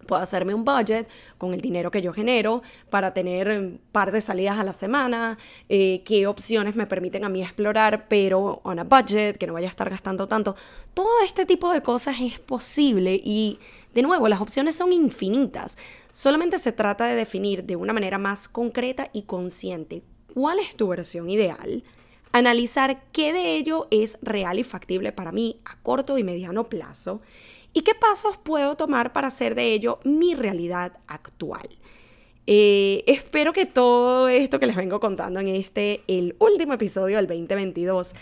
Puedo 0.05 0.21
hacerme 0.21 0.53
un 0.53 0.63
budget 0.63 1.07
con 1.37 1.53
el 1.53 1.61
dinero 1.61 1.91
que 1.91 2.01
yo 2.01 2.13
genero 2.13 2.61
para 2.89 3.13
tener 3.13 3.49
un 3.49 3.79
par 3.91 4.11
de 4.11 4.21
salidas 4.21 4.59
a 4.59 4.63
la 4.63 4.73
semana, 4.73 5.37
eh, 5.69 6.01
qué 6.05 6.27
opciones 6.27 6.75
me 6.75 6.85
permiten 6.87 7.23
a 7.25 7.29
mí 7.29 7.41
explorar, 7.41 8.07
pero 8.07 8.61
on 8.63 8.79
a 8.79 8.83
budget, 8.83 9.37
que 9.37 9.47
no 9.47 9.53
vaya 9.53 9.67
a 9.67 9.69
estar 9.69 9.89
gastando 9.89 10.27
tanto. 10.27 10.55
Todo 10.93 11.21
este 11.23 11.45
tipo 11.45 11.71
de 11.71 11.81
cosas 11.81 12.17
es 12.21 12.39
posible 12.39 13.19
y, 13.23 13.59
de 13.93 14.01
nuevo, 14.01 14.27
las 14.27 14.41
opciones 14.41 14.75
son 14.75 14.91
infinitas. 14.91 15.77
Solamente 16.11 16.59
se 16.59 16.71
trata 16.71 17.05
de 17.05 17.15
definir 17.15 17.63
de 17.63 17.75
una 17.75 17.93
manera 17.93 18.17
más 18.17 18.47
concreta 18.47 19.09
y 19.13 19.23
consciente 19.23 20.03
cuál 20.33 20.59
es 20.59 20.75
tu 20.75 20.87
versión 20.87 21.29
ideal 21.29 21.83
analizar 22.33 23.03
qué 23.11 23.31
de 23.31 23.55
ello 23.55 23.87
es 23.91 24.17
real 24.21 24.59
y 24.59 24.63
factible 24.63 25.11
para 25.11 25.31
mí 25.31 25.61
a 25.65 25.81
corto 25.81 26.17
y 26.17 26.23
mediano 26.23 26.65
plazo 26.65 27.21
y 27.73 27.81
qué 27.81 27.93
pasos 27.95 28.37
puedo 28.37 28.75
tomar 28.75 29.13
para 29.13 29.27
hacer 29.27 29.55
de 29.55 29.73
ello 29.73 29.99
mi 30.03 30.35
realidad 30.35 30.93
actual. 31.07 31.67
Eh, 32.45 33.03
espero 33.07 33.53
que 33.53 33.65
todo 33.65 34.27
esto 34.27 34.59
que 34.59 34.67
les 34.67 34.75
vengo 34.75 34.99
contando 34.99 35.39
en 35.39 35.47
este, 35.47 36.03
el 36.07 36.35
último 36.39 36.73
episodio 36.73 37.17
del 37.17 37.27
2022, 37.27 38.15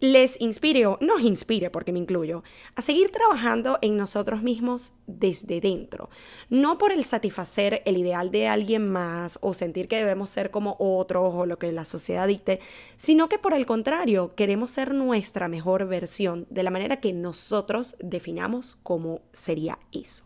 les 0.00 0.40
inspire 0.40 0.86
o 0.86 0.98
nos 1.00 1.22
inspire, 1.22 1.70
porque 1.70 1.92
me 1.92 1.98
incluyo, 1.98 2.42
a 2.74 2.82
seguir 2.82 3.10
trabajando 3.10 3.78
en 3.82 3.96
nosotros 3.96 4.42
mismos 4.42 4.92
desde 5.06 5.60
dentro. 5.60 6.10
No 6.50 6.78
por 6.78 6.92
el 6.92 7.04
satisfacer 7.04 7.82
el 7.86 7.96
ideal 7.96 8.30
de 8.30 8.48
alguien 8.48 8.90
más 8.90 9.38
o 9.42 9.54
sentir 9.54 9.88
que 9.88 9.96
debemos 9.96 10.30
ser 10.30 10.50
como 10.50 10.76
otros 10.78 11.34
o 11.34 11.46
lo 11.46 11.58
que 11.58 11.72
la 11.72 11.84
sociedad 11.84 12.26
dicte, 12.26 12.60
sino 12.96 13.28
que 13.28 13.38
por 13.38 13.54
el 13.54 13.66
contrario, 13.66 14.34
queremos 14.34 14.70
ser 14.70 14.94
nuestra 14.94 15.48
mejor 15.48 15.86
versión 15.86 16.46
de 16.50 16.62
la 16.62 16.70
manera 16.70 17.00
que 17.00 17.12
nosotros 17.12 17.96
definamos 18.00 18.76
cómo 18.82 19.22
sería 19.32 19.78
eso. 19.92 20.24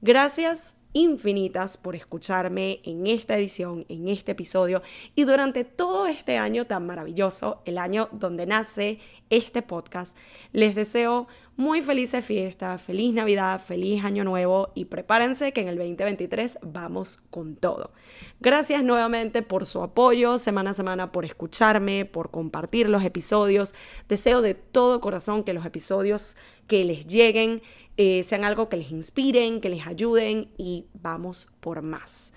Gracias 0.00 0.76
infinitas 0.94 1.76
por 1.76 1.94
escucharme 1.94 2.80
en 2.84 3.06
esta 3.06 3.36
edición, 3.36 3.84
en 3.90 4.08
este 4.08 4.32
episodio 4.32 4.82
y 5.14 5.24
durante 5.24 5.64
todo 5.64 6.06
este 6.06 6.38
año 6.38 6.66
tan 6.66 6.86
maravilloso, 6.86 7.60
el 7.66 7.76
año 7.76 8.08
donde 8.12 8.46
nace 8.46 9.00
este 9.28 9.60
podcast. 9.60 10.16
Les 10.52 10.74
deseo 10.74 11.26
muy 11.56 11.82
felices 11.82 12.24
fiestas, 12.24 12.82
feliz 12.82 13.12
Navidad, 13.12 13.60
feliz 13.60 14.04
Año 14.04 14.24
Nuevo 14.24 14.70
y 14.74 14.86
prepárense 14.86 15.52
que 15.52 15.60
en 15.60 15.68
el 15.68 15.76
2023 15.76 16.58
vamos 16.62 17.18
con 17.30 17.56
todo. 17.56 17.92
Gracias 18.40 18.82
nuevamente 18.82 19.42
por 19.42 19.66
su 19.66 19.82
apoyo 19.82 20.38
semana 20.38 20.70
a 20.70 20.74
semana, 20.74 21.12
por 21.12 21.24
escucharme, 21.24 22.04
por 22.04 22.30
compartir 22.30 22.88
los 22.88 23.04
episodios. 23.04 23.74
Deseo 24.08 24.42
de 24.42 24.54
todo 24.54 25.00
corazón 25.00 25.44
que 25.44 25.52
los 25.52 25.64
episodios 25.64 26.36
que 26.66 26.84
les 26.84 27.06
lleguen 27.06 27.62
eh, 27.96 28.22
sean 28.22 28.44
algo 28.44 28.68
que 28.68 28.76
les 28.76 28.90
inspiren, 28.90 29.60
que 29.60 29.68
les 29.68 29.86
ayuden 29.86 30.48
y 30.58 30.86
vamos 30.94 31.48
por 31.60 31.82
más. 31.82 32.32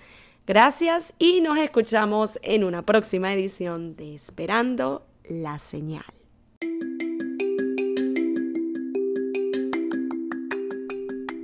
Gracias 0.46 1.12
y 1.18 1.40
nos 1.40 1.58
escuchamos 1.58 2.38
en 2.42 2.64
una 2.64 2.82
próxima 2.82 3.32
edición 3.34 3.96
de 3.96 4.14
Esperando 4.14 5.06
la 5.24 5.58
Señal. 5.58 6.04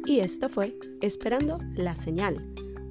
Y 0.06 0.20
esto 0.20 0.48
fue 0.48 0.74
Esperando 1.02 1.58
la 1.74 1.96
Señal, 1.96 2.36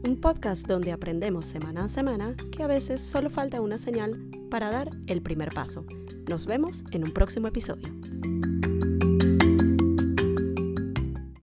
un 0.05 0.19
podcast 0.19 0.67
donde 0.67 0.91
aprendemos 0.91 1.45
semana 1.45 1.85
a 1.85 1.87
semana 1.87 2.35
que 2.51 2.63
a 2.63 2.67
veces 2.67 3.01
solo 3.01 3.29
falta 3.29 3.61
una 3.61 3.77
señal 3.77 4.29
para 4.51 4.69
dar 4.69 4.89
el 5.07 5.21
primer 5.21 5.53
paso. 5.53 5.85
Nos 6.29 6.45
vemos 6.45 6.83
en 6.91 7.05
un 7.05 7.11
próximo 7.11 7.47
episodio. 7.47 7.89